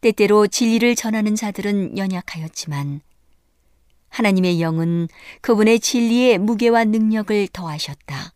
때때로 0.00 0.48
진리를 0.48 0.96
전하는 0.96 1.36
자들은 1.36 1.96
연약하였지만 1.96 3.02
하나님의 4.08 4.60
영은 4.60 5.06
그분의 5.42 5.78
진리의 5.78 6.38
무게와 6.38 6.86
능력을 6.86 7.46
더하셨다. 7.52 8.35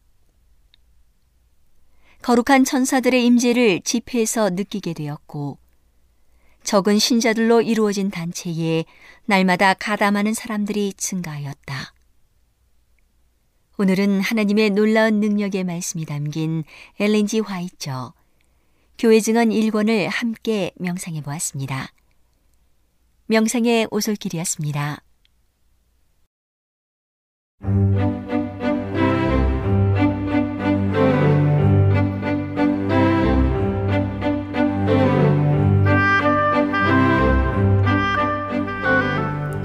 거룩한 2.22 2.64
천사들의 2.64 3.24
임재를 3.24 3.80
집회에서 3.82 4.50
느끼게 4.50 4.92
되었고 4.92 5.58
적은 6.62 6.98
신자들로 6.98 7.62
이루어진 7.62 8.10
단체에 8.10 8.84
날마다 9.24 9.74
가담하는 9.74 10.34
사람들이 10.34 10.92
증가하였다. 10.96 11.94
오늘은 13.78 14.20
하나님의 14.20 14.70
놀라운 14.70 15.20
능력의 15.20 15.64
말씀이 15.64 16.04
담긴 16.04 16.64
엘렌지 16.98 17.40
화이처 17.40 18.12
교회 18.98 19.20
증언 19.20 19.48
1권을 19.48 20.08
함께 20.10 20.72
명상해 20.76 21.22
보았습니다. 21.22 21.90
명상의 23.26 23.88
오솔길이었습니다. 23.90 25.02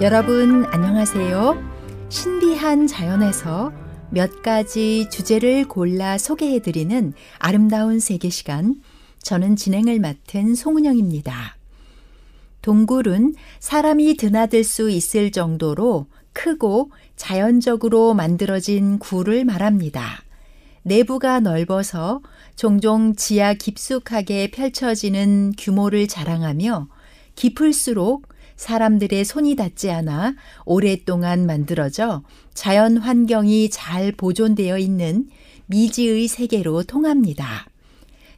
여러분 0.02 0.66
안녕하세요. 0.66 1.64
신비한 2.10 2.86
자연에서 2.86 3.72
몇 4.10 4.42
가지 4.44 5.08
주제를 5.10 5.70
골라 5.70 6.18
소개해 6.18 6.60
드리는 6.60 7.14
아름다운 7.40 8.02
세계 8.02 8.30
시간. 8.30 8.76
저는 9.24 9.56
진행을 9.56 10.02
맡은 10.02 10.54
송은영입니다. 10.54 11.56
동굴은 12.62 13.36
사람이 13.62 14.18
드나들 14.18 14.66
수 14.66 14.90
있을 14.90 15.32
정도로 15.32 16.08
크고 16.34 16.92
자연적으로 17.16 18.14
만들어진 18.14 19.00
굴을 19.00 19.46
말합니다. 19.46 20.24
내부가 20.84 21.40
넓어서 21.40 22.22
종종 22.58 23.16
지하 23.16 23.54
깊숙하게 23.54 24.52
펼쳐지는 24.52 25.54
규모를 25.58 26.10
자랑하며 26.10 26.90
깊을수록 27.36 28.28
사람들의 28.56 29.26
손이 29.26 29.56
닿지 29.56 29.92
않아 29.92 30.36
오랫동안 30.66 31.46
만들어져 31.46 32.24
자연 32.54 32.98
환경이 32.98 33.70
잘 33.70 34.12
보존되어 34.12 34.78
있는 34.78 35.30
미지의 35.68 36.28
세계로 36.28 36.84
통합니다. 36.84 37.66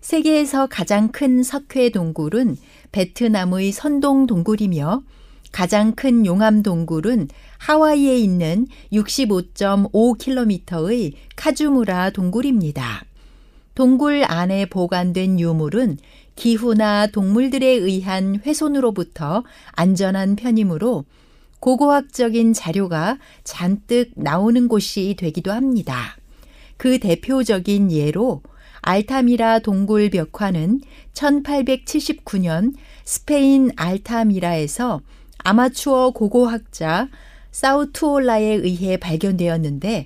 세계에서 0.01 0.67
가장 0.67 1.11
큰 1.11 1.41
석회 1.43 1.89
동굴은 1.89 2.55
베트남의 2.91 3.71
선동 3.73 4.25
동굴이며 4.25 5.03
가장 5.51 5.93
큰 5.95 6.25
용암 6.25 6.63
동굴은 6.63 7.27
하와이에 7.57 8.17
있는 8.17 8.67
65.5km의 8.91 11.13
카주무라 11.35 12.11
동굴입니다. 12.11 13.03
동굴 13.75 14.23
안에 14.25 14.67
보관된 14.67 15.37
유물은 15.39 15.97
기후나 16.37 17.07
동물들에 17.07 17.67
의한 17.67 18.39
훼손으로부터 18.45 19.43
안전한 19.73 20.37
편이므로 20.37 21.03
고고학적인 21.59 22.53
자료가 22.53 23.17
잔뜩 23.43 24.11
나오는 24.15 24.67
곳이 24.67 25.15
되기도 25.17 25.51
합니다. 25.51 26.15
그 26.77 26.99
대표적인 26.99 27.91
예로 27.91 28.43
알타미라 28.81 29.59
동굴 29.59 30.11
벽화는 30.11 30.79
1879년 31.13 32.75
스페인 33.03 33.71
알타미라에서 33.75 35.01
아마추어 35.39 36.11
고고학자 36.11 37.09
사우투올라에 37.51 38.45
의해 38.45 38.97
발견되었는데 38.97 40.05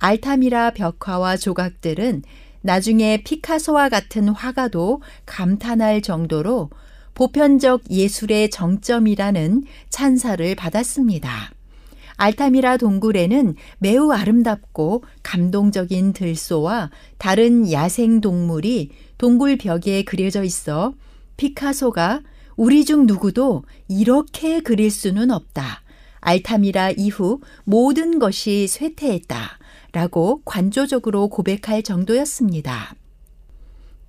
알타미라 0.00 0.72
벽화와 0.72 1.36
조각들은 1.36 2.22
나중에 2.62 3.22
피카소와 3.22 3.88
같은 3.88 4.28
화가도 4.28 5.02
감탄할 5.26 6.02
정도로 6.02 6.70
보편적 7.14 7.90
예술의 7.90 8.50
정점이라는 8.50 9.64
찬사를 9.90 10.54
받았습니다. 10.54 11.50
알타미라 12.16 12.78
동굴에는 12.78 13.54
매우 13.78 14.12
아름답고 14.12 15.04
감동적인 15.22 16.12
들소와 16.12 16.90
다른 17.16 17.70
야생 17.70 18.20
동물이 18.20 18.90
동굴 19.18 19.56
벽에 19.56 20.02
그려져 20.02 20.42
있어 20.42 20.94
피카소가 21.36 22.22
우리 22.56 22.84
중 22.84 23.06
누구도 23.06 23.62
이렇게 23.88 24.60
그릴 24.60 24.90
수는 24.90 25.30
없다. 25.30 25.82
알타미라 26.20 26.90
이후 26.96 27.40
모든 27.64 28.18
것이 28.18 28.66
쇠퇴했다. 28.66 29.57
라고 29.92 30.42
관조적으로 30.44 31.28
고백할 31.28 31.82
정도였습니다. 31.82 32.94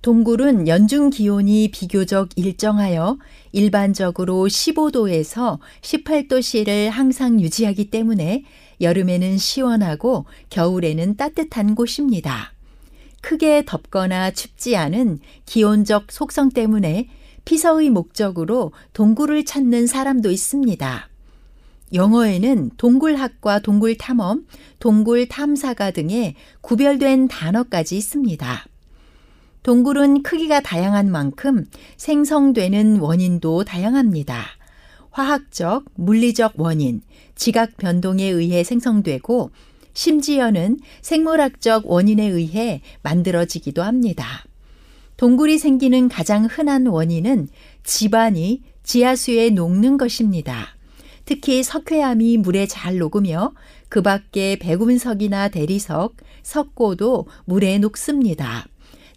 동굴은 0.02 0.66
연중 0.66 1.10
기온이 1.10 1.70
비교적 1.70 2.30
일정하여 2.36 3.18
일반적으로 3.52 4.46
15도에서 4.46 5.58
18도씨를 5.82 6.88
항상 6.88 7.38
유지하기 7.38 7.90
때문에 7.90 8.44
여름에는 8.80 9.36
시원하고 9.36 10.24
겨울에는 10.48 11.16
따뜻한 11.16 11.74
곳입니다. 11.74 12.54
크게 13.20 13.64
덥거나 13.66 14.30
춥지 14.30 14.74
않은 14.76 15.18
기온적 15.44 16.10
속성 16.10 16.48
때문에 16.48 17.08
피서의 17.44 17.90
목적으로 17.90 18.72
동굴을 18.94 19.44
찾는 19.44 19.86
사람도 19.86 20.30
있습니다. 20.30 21.09
영어에는 21.92 22.70
동굴학과 22.76 23.60
동굴탐험, 23.60 24.46
동굴탐사가 24.78 25.90
등의 25.90 26.34
구별된 26.60 27.28
단어까지 27.28 27.96
있습니다. 27.96 28.66
동굴은 29.62 30.22
크기가 30.22 30.60
다양한 30.60 31.10
만큼 31.10 31.66
생성되는 31.96 33.00
원인도 33.00 33.64
다양합니다. 33.64 34.44
화학적, 35.10 35.84
물리적 35.94 36.54
원인, 36.56 37.02
지각 37.34 37.76
변동에 37.76 38.24
의해 38.24 38.64
생성되고 38.64 39.50
심지어는 39.92 40.78
생물학적 41.02 41.90
원인에 41.90 42.26
의해 42.26 42.80
만들어지기도 43.02 43.82
합니다. 43.82 44.44
동굴이 45.16 45.58
생기는 45.58 46.08
가장 46.08 46.46
흔한 46.46 46.86
원인은 46.86 47.48
집안이 47.84 48.62
지하수에 48.82 49.50
녹는 49.50 49.98
것입니다. 49.98 50.79
특히 51.30 51.62
석회암이 51.62 52.38
물에 52.38 52.66
잘 52.66 52.98
녹으며 52.98 53.52
그 53.88 54.02
밖에 54.02 54.58
배군석이나 54.58 55.46
대리석, 55.46 56.16
석고도 56.42 57.28
물에 57.44 57.78
녹습니다. 57.78 58.66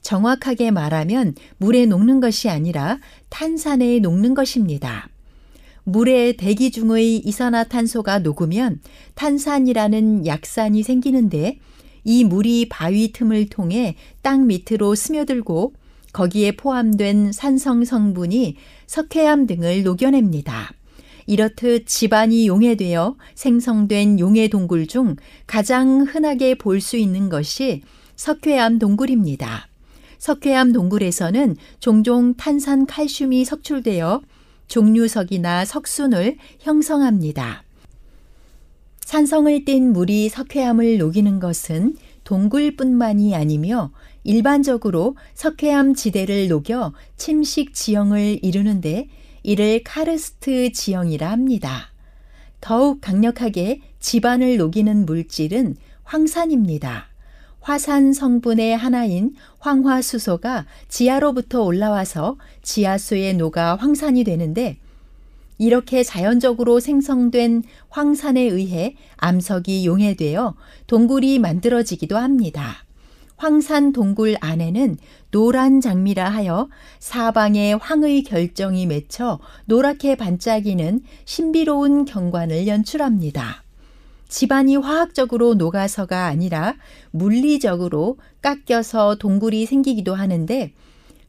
정확하게 0.01 0.69
말하면 0.69 1.33
물에 1.57 1.87
녹는 1.87 2.19
것이 2.19 2.49
아니라 2.51 2.99
탄산에 3.29 3.97
녹는 3.97 4.35
것입니다. 4.35 5.09
물에 5.85 6.33
대기 6.33 6.69
중의 6.69 7.17
이산화탄소가 7.17 8.19
녹으면 8.19 8.79
탄산이라는 9.15 10.27
약산이 10.27 10.83
생기는데 10.83 11.57
이 12.03 12.23
물이 12.25 12.69
바위 12.69 13.11
틈을 13.11 13.49
통해 13.49 13.95
땅 14.21 14.45
밑으로 14.45 14.93
스며들고 14.93 15.73
거기에 16.11 16.57
포함된 16.57 17.31
산성 17.31 17.85
성분이 17.85 18.57
석회암 18.85 19.47
등을 19.47 19.81
녹여냅니다. 19.81 20.73
이렇듯 21.25 21.85
집안이 21.87 22.47
용해되어 22.47 23.15
생성된 23.35 24.19
용해 24.19 24.47
동굴 24.49 24.87
중 24.87 25.15
가장 25.47 26.05
흔하게 26.07 26.55
볼 26.55 26.81
수 26.81 26.97
있는 26.97 27.29
것이 27.29 27.81
석회암 28.15 28.79
동굴입니다. 28.79 29.67
석회암 30.17 30.71
동굴에서는 30.73 31.55
종종 31.79 32.33
탄산 32.35 32.85
칼슘이 32.85 33.45
석출되어 33.45 34.21
종류석이나 34.67 35.65
석순을 35.65 36.37
형성합니다. 36.59 37.63
산성을 39.01 39.65
띤 39.65 39.93
물이 39.93 40.29
석회암을 40.29 40.97
녹이는 40.97 41.39
것은 41.39 41.95
동굴뿐만이 42.23 43.35
아니며 43.35 43.91
일반적으로 44.23 45.17
석회암 45.35 45.93
지대를 45.93 46.47
녹여 46.47 46.93
침식 47.17 47.73
지형을 47.73 48.39
이루는데 48.41 49.07
이를 49.43 49.83
카르스트 49.83 50.71
지형이라 50.71 51.29
합니다. 51.29 51.91
더욱 52.61 53.01
강력하게 53.01 53.81
집안을 53.99 54.57
녹이는 54.57 55.05
물질은 55.05 55.75
황산입니다. 56.03 57.07
화산 57.59 58.11
성분의 58.13 58.75
하나인 58.75 59.35
황화수소가 59.59 60.65
지하로부터 60.89 61.63
올라와서 61.63 62.37
지하수에 62.61 63.33
녹아 63.33 63.75
황산이 63.75 64.23
되는데 64.23 64.77
이렇게 65.57 66.03
자연적으로 66.03 66.79
생성된 66.79 67.63
황산에 67.89 68.41
의해 68.41 68.95
암석이 69.17 69.85
용해되어 69.85 70.55
동굴이 70.87 71.39
만들어지기도 71.39 72.17
합니다. 72.17 72.83
황산 73.35 73.91
동굴 73.91 74.35
안에는 74.39 74.97
노란 75.31 75.81
장미라 75.81 76.29
하여 76.29 76.69
사방에 76.99 77.73
황의 77.73 78.23
결정이 78.23 78.85
맺혀 78.85 79.39
노랗게 79.65 80.15
반짝이는 80.15 81.01
신비로운 81.25 82.05
경관을 82.05 82.67
연출합니다. 82.67 83.63
집안이 84.29 84.77
화학적으로 84.77 85.53
녹아서가 85.53 86.25
아니라 86.25 86.75
물리적으로 87.11 88.17
깎여서 88.41 89.15
동굴이 89.15 89.65
생기기도 89.65 90.15
하는데 90.15 90.73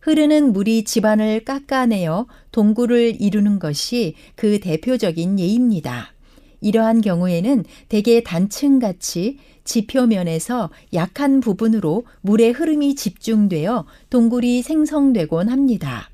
흐르는 0.00 0.52
물이 0.52 0.84
집안을 0.84 1.44
깎아내어 1.44 2.26
동굴을 2.52 3.20
이루는 3.20 3.58
것이 3.58 4.14
그 4.36 4.60
대표적인 4.60 5.38
예입니다. 5.38 6.12
이러한 6.60 7.02
경우에는 7.02 7.64
대개 7.88 8.22
단층같이 8.22 9.38
지표면에서 9.64 10.70
약한 10.92 11.40
부분으로 11.40 12.04
물의 12.20 12.52
흐름이 12.52 12.94
집중되어 12.94 13.86
동굴이 14.10 14.62
생성되곤 14.62 15.48
합니다. 15.48 16.10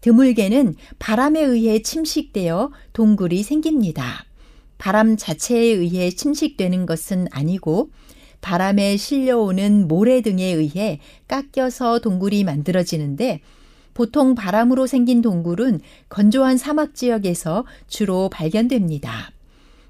드물게는 0.00 0.74
바람에 0.98 1.40
의해 1.40 1.82
침식되어 1.82 2.70
동굴이 2.92 3.42
생깁니다. 3.42 4.24
바람 4.78 5.16
자체에 5.16 5.64
의해 5.64 6.10
침식되는 6.10 6.86
것은 6.86 7.26
아니고 7.30 7.90
바람에 8.40 8.98
실려오는 8.98 9.88
모래 9.88 10.20
등에 10.20 10.44
의해 10.44 11.00
깎여서 11.26 12.00
동굴이 12.00 12.44
만들어지는데 12.44 13.40
보통 13.94 14.34
바람으로 14.34 14.86
생긴 14.86 15.22
동굴은 15.22 15.80
건조한 16.10 16.58
사막 16.58 16.94
지역에서 16.94 17.64
주로 17.86 18.28
발견됩니다. 18.28 19.33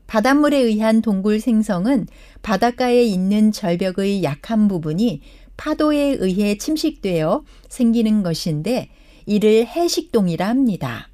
바닷물에 0.07 0.59
의한 0.59 1.03
동굴 1.03 1.41
생성은 1.41 2.07
바닷가에 2.43 3.03
있는 3.03 3.53
절벽의 3.53 4.23
약한 4.23 4.69
부분이 4.69 5.21
파도에 5.57 6.17
의해 6.19 6.59
침식되어 6.59 7.45
생기는 7.69 8.23
것인데 8.23 8.91
이를 9.27 9.67
해식동이라 9.67 10.47
합니다. 10.47 11.09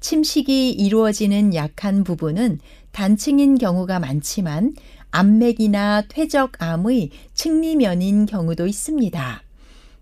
침식이 0.00 0.70
이루어지는 0.70 1.54
약한 1.54 2.02
부분은 2.02 2.58
단층인 2.90 3.56
경우가 3.56 4.00
많지만 4.00 4.74
암맥이나 5.12 6.04
퇴적암의 6.08 7.10
층리면인 7.34 8.26
경우도 8.26 8.66
있습니다. 8.66 9.42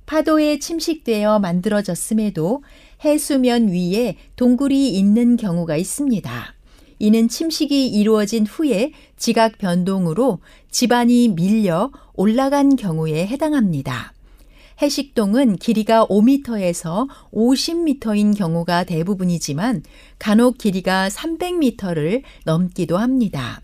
파도에 0.07 0.59
침식되어 0.59 1.39
만들어졌음에도 1.41 2.63
해수면 3.05 3.69
위에 3.69 4.17
동굴이 4.37 4.91
있는 4.91 5.37
경우가 5.37 5.77
있습니다. 5.77 6.55
이는 7.01 7.29
침식이 7.29 7.89
이루어진 7.89 8.47
후에 8.47 8.93
지각 9.17 9.57
변동으로 9.57 10.39
집안이 10.71 11.31
밀려 11.31 11.91
올라간 12.15 12.77
경우에 12.77 13.27
해당합니다. 13.27 14.13
해식동은 14.83 15.57
길이가 15.57 16.07
5m에서 16.07 17.09
50m인 17.33 18.37
경우가 18.37 18.85
대부분이지만 18.85 19.83
간혹 20.19 20.59
길이가 20.59 21.09
300m를 21.09 22.23
넘기도 22.45 22.99
합니다. 22.99 23.63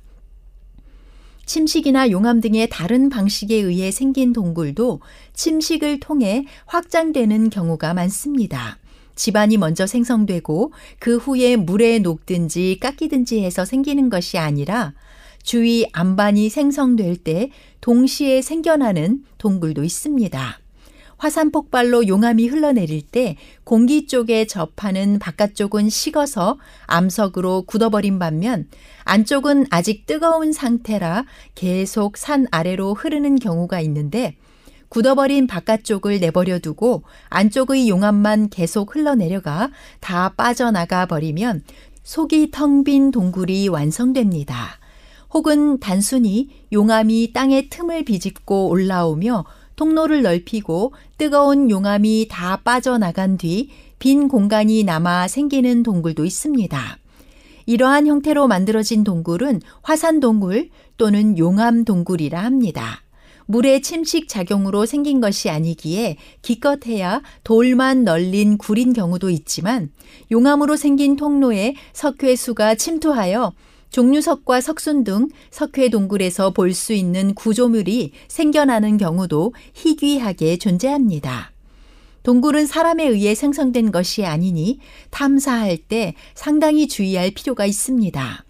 침식이나 1.45 2.11
용암 2.11 2.41
등의 2.41 2.69
다른 2.71 3.11
방식에 3.11 3.55
의해 3.57 3.91
생긴 3.91 4.33
동굴도 4.33 5.01
침식을 5.35 6.01
통해 6.01 6.47
확장되는 6.65 7.51
경우가 7.51 7.93
많습니다. 7.93 8.79
집안이 9.17 9.57
먼저 9.57 9.87
생성되고 9.87 10.73
그 11.01 11.17
후에 11.17 11.57
물에 11.57 11.99
녹든지 11.99 12.79
깎이든지 12.81 13.43
해서 13.43 13.65
생기는 13.65 14.09
것이 14.09 14.39
아니라 14.39 14.93
주위 15.43 15.87
안반이 15.93 16.49
생성될 16.49 17.17
때 17.17 17.51
동시에 17.81 18.43
생겨나는 18.43 19.25
동굴도 19.39 19.83
있습니다. 19.85 20.61
화산 21.19 21.51
폭발로 21.51 22.09
용암이 22.09 22.47
흘러내릴 22.47 23.03
때 23.03 23.37
공기 23.65 24.07
쪽에 24.07 24.47
접하는 24.47 25.19
바깥쪽은 25.19 25.89
식어서 25.89 26.59
암석으로 26.87 27.63
굳어버린 27.63 28.19
반면 28.19 28.69
안쪽은 29.05 29.67
아직 29.71 30.05
뜨거운 30.07 30.53
상태라 30.53 31.25
계속 31.55 32.19
산 32.19 32.47
아래로 32.51 32.95
흐르는 32.95 33.37
경우가 33.37 33.81
있는데 33.81 34.37
굳어버린 34.89 35.47
바깥쪽을 35.47 36.21
내버려 36.21 36.59
두고 36.59 37.03
안쪽의 37.29 37.89
용암만 37.89 38.51
계속 38.51 38.95
흘러내려가 38.95 39.71
다 40.01 40.35
빠져나가 40.37 41.07
버리면 41.07 41.63
속이 42.03 42.51
텅 42.51 42.85
빈 42.85 43.11
동굴이 43.11 43.69
완성됩니다. 43.69 44.79
혹은 45.35 45.79
단순히 45.81 46.51
용암이 46.73 47.33
땅의 47.33 47.69
틈을 47.69 48.05
비집고 48.05 48.69
올라오며 48.69 49.45
통로를 49.75 50.23
넓히고 50.23 50.95
뜨거운 51.19 51.71
용암이 51.71 52.29
다 52.31 52.57
빠져나간 52.65 53.37
뒤 53.37 53.71
빈 53.99 54.29
공간이 54.29 54.85
남아 54.85 55.29
생기는 55.29 55.83
동굴도 55.83 56.25
있습니다. 56.25 56.99
이러한 57.67 58.07
형태로 58.07 58.47
만들어진 58.47 59.05
동굴은 59.05 59.61
화산 59.83 60.21
동굴 60.21 60.71
또는 60.97 61.39
용암 61.39 61.85
동굴이라 61.85 62.43
합니다. 62.43 63.03
물의 63.47 63.83
침식 63.83 64.29
작용으로 64.29 64.87
생긴 64.87 65.21
것이 65.21 65.51
아니기에 65.51 66.17
기껏해야 66.43 67.23
돌만 67.45 68.05
널린 68.05 68.59
굴인 68.59 68.93
경우도 68.93 69.31
있지만 69.31 69.91
용암으로 70.31 70.77
생긴 70.77 71.17
통로에 71.17 71.75
석회 71.93 72.37
수가 72.37 72.75
침투하여 72.75 73.53
종류석과 73.91 74.61
석순 74.61 75.05
등 75.05 75.29
석회 75.51 75.89
동굴에서 75.89 76.51
볼 76.51 76.75
수 76.75 76.93
있는 76.93 77.35
구조물이 77.35 78.13
생겨나는 78.29 78.99
경우도 78.99 79.55
희귀하게 79.75 80.59
존재합니다. 80.59 81.53
동굴은 82.25 82.67
사람에 82.67 83.07
의해 83.07 83.37
생성된 83.37 83.93
것이 83.93 84.27
아니니 84.27 84.81
탐사할 85.11 85.79
때 85.79 86.15
상당히 86.35 86.89
주의할 86.89 87.31
필요가 87.31 87.65
있습니다. 87.65 88.45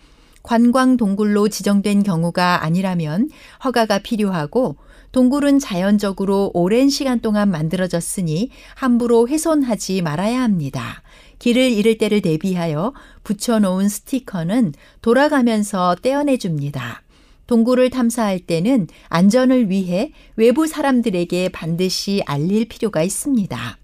관광 0.46 0.96
동굴로 0.96 1.48
지정된 1.48 2.04
경우가 2.04 2.62
아니라면 2.62 3.28
허가가 3.64 3.98
필요하고 3.98 4.76
동굴은 5.10 5.58
자연적으로 5.58 6.52
오랜 6.54 6.88
시간 6.88 7.18
동안 7.18 7.50
만들어졌으니 7.50 8.50
함부로 8.76 9.26
훼손하지 9.26 10.02
말아야 10.02 10.40
합니다. 10.40 11.02
길을 11.40 11.72
잃을 11.72 11.98
때를 11.98 12.22
대비하여 12.22 12.94
붙여놓은 13.24 13.88
스티커는 13.88 14.72
돌아가면서 15.02 15.96
떼어내줍니다. 16.00 17.02
동굴을 17.48 17.90
탐사할 17.90 18.38
때는 18.38 18.86
안전을 19.08 19.68
위해 19.68 20.12
외부 20.36 20.68
사람들에게 20.68 21.48
반드시 21.48 22.22
알릴 22.24 22.68
필요가 22.68 23.02
있습니다. 23.02 23.78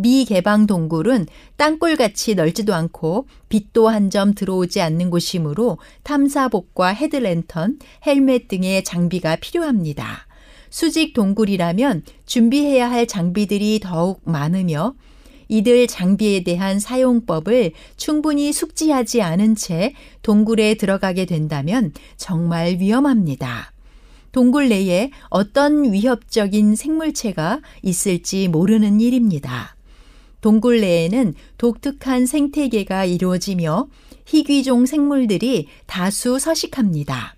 미개방 0.00 0.66
동굴은 0.66 1.26
땅굴같이 1.56 2.34
넓지도 2.34 2.74
않고 2.74 3.26
빛도 3.48 3.88
한 3.88 4.10
점 4.10 4.34
들어오지 4.34 4.80
않는 4.80 5.10
곳이므로 5.10 5.78
탐사복과 6.02 6.88
헤드랜턴, 6.88 7.78
헬멧 8.06 8.48
등의 8.48 8.82
장비가 8.82 9.36
필요합니다. 9.36 10.26
수직 10.68 11.14
동굴이라면 11.14 12.02
준비해야 12.26 12.90
할 12.90 13.06
장비들이 13.06 13.80
더욱 13.80 14.20
많으며 14.24 14.94
이들 15.48 15.86
장비에 15.86 16.44
대한 16.44 16.78
사용법을 16.80 17.72
충분히 17.96 18.52
숙지하지 18.52 19.20
않은 19.22 19.56
채 19.56 19.94
동굴에 20.22 20.74
들어가게 20.74 21.24
된다면 21.24 21.92
정말 22.16 22.76
위험합니다. 22.78 23.72
동굴 24.32 24.68
내에 24.68 25.10
어떤 25.28 25.92
위협적인 25.92 26.76
생물체가 26.76 27.60
있을지 27.82 28.46
모르는 28.46 29.00
일입니다. 29.00 29.74
동굴 30.40 30.80
내에는 30.80 31.34
독특한 31.58 32.26
생태계가 32.26 33.04
이루어지며 33.04 33.88
희귀종 34.26 34.86
생물들이 34.86 35.66
다수 35.86 36.38
서식합니다. 36.38 37.34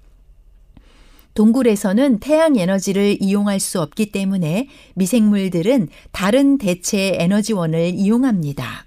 동굴에서는 1.34 2.18
태양 2.18 2.56
에너지를 2.56 3.16
이용할 3.20 3.58
수 3.58 3.80
없기 3.80 4.12
때문에 4.12 4.68
미생물들은 4.94 5.88
다른 6.10 6.58
대체 6.58 7.16
에너지원을 7.18 7.94
이용합니다. 7.94 8.84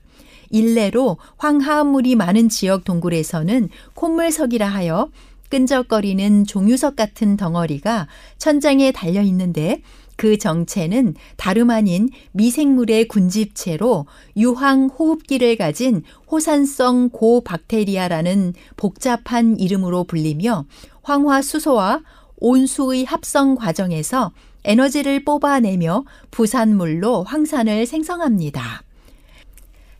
일례로 0.51 1.17
황화합물이 1.37 2.15
많은 2.15 2.49
지역 2.49 2.83
동굴에서는 2.83 3.69
콧물석이라 3.95 4.67
하여 4.67 5.09
끈적거리는 5.49 6.45
종유석 6.45 6.95
같은 6.95 7.37
덩어리가 7.37 8.07
천장에 8.37 8.91
달려 8.91 9.21
있는데 9.23 9.81
그 10.15 10.37
정체는 10.37 11.15
다름 11.37 11.69
아닌 11.69 12.09
미생물의 12.31 13.07
군집체로 13.07 14.05
유황 14.37 14.87
호흡기를 14.87 15.57
가진 15.57 16.03
호산성 16.31 17.09
고박테리아라는 17.09 18.53
복잡한 18.77 19.59
이름으로 19.59 20.05
불리며 20.05 20.65
황화수소와 21.03 22.01
온수의 22.37 23.05
합성 23.05 23.55
과정에서 23.55 24.31
에너지를 24.63 25.23
뽑아내며 25.23 26.05
부산물로 26.31 27.23
황산을 27.23 27.85
생성합니다. 27.85 28.83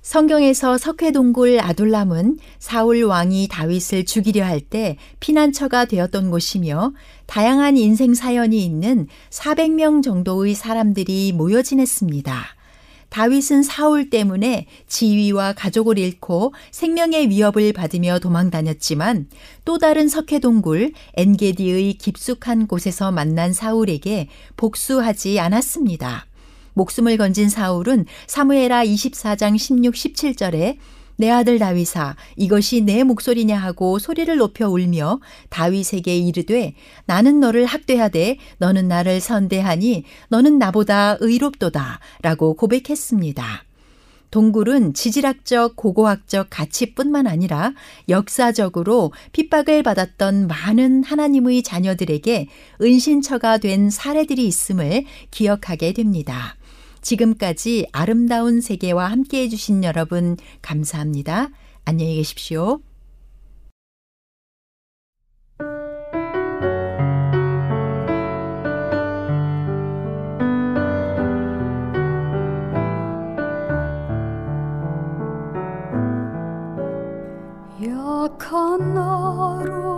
성경에서 0.05 0.77
석회동굴 0.77 1.59
아둘람은 1.59 2.37
사울 2.59 3.01
왕이 3.05 3.47
다윗을 3.49 4.05
죽이려 4.05 4.45
할 4.45 4.61
때 4.61 4.97
피난처가 5.19 5.85
되었던 5.85 6.29
곳이며 6.29 6.93
다양한 7.25 7.75
인생 7.75 8.13
사연이 8.13 8.63
있는 8.63 9.07
400명 9.31 10.03
정도의 10.03 10.53
사람들이 10.53 11.33
모여 11.33 11.63
지냈습니다. 11.63 12.39
다윗은 13.09 13.63
사울 13.63 14.11
때문에 14.11 14.67
지위와 14.87 15.53
가족을 15.53 15.97
잃고 15.97 16.53
생명의 16.69 17.29
위협을 17.29 17.73
받으며 17.73 18.19
도망 18.19 18.51
다녔지만 18.51 19.27
또 19.65 19.79
다른 19.79 20.07
석회동굴 20.07 20.93
엔게디의 21.15 21.95
깊숙한 21.95 22.67
곳에서 22.67 23.11
만난 23.11 23.53
사울에게 23.53 24.29
복수하지 24.55 25.39
않았습니다. 25.39 26.27
목숨을 26.75 27.17
건진 27.17 27.49
사울은 27.49 28.05
사무에라 28.27 28.85
24장 28.85 29.57
16, 29.57 29.93
17절에 29.95 30.77
내 31.17 31.29
아들 31.29 31.59
다윗아 31.59 32.15
이것이 32.35 32.81
내 32.81 33.03
목소리냐 33.03 33.57
하고 33.57 33.99
소리를 33.99 34.35
높여 34.37 34.69
울며 34.69 35.19
다윗에게 35.49 36.17
이르되 36.17 36.75
나는 37.05 37.39
너를 37.39 37.65
학대하되 37.65 38.37
너는 38.57 38.87
나를 38.87 39.21
선대하니 39.21 40.03
너는 40.29 40.59
나보다 40.59 41.17
의롭도다 41.19 41.99
라고 42.21 42.53
고백했습니다. 42.53 43.63
동굴은 44.31 44.93
지질학적, 44.93 45.77
고고학적 45.77 46.47
가치뿐만 46.49 47.25
아니라 47.25 47.71
역사적으로 48.09 49.13
핍박을 49.31 49.81
받았던 49.81 50.47
많은 50.47 51.05
하나님의 51.05 51.63
자녀들에게 51.63 52.49
은신처가 52.81 53.59
된 53.59 53.89
사례들이 53.89 54.45
있음을 54.45 55.05
기억하게 55.31 55.93
됩니다. 55.93 56.57
지금까지 57.05 57.87
아름다운 57.91 58.61
세계와 58.61 59.05
함께 59.11 59.43
해주신 59.43 59.83
여러분 59.83 60.37
감사합니다. 60.63 61.49
안녕히 61.85 62.15
계십시오. 62.15 62.79
약한 77.83 78.95
나로 78.95 79.94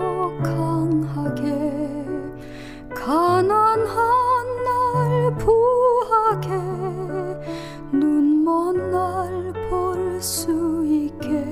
수 10.22 10.84
있게 10.86 11.44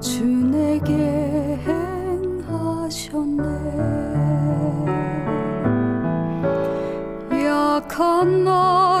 주 0.00 0.24
내게 0.24 1.58
행하셨네. 2.46 3.42
약한 7.44 8.44
나 8.44 9.00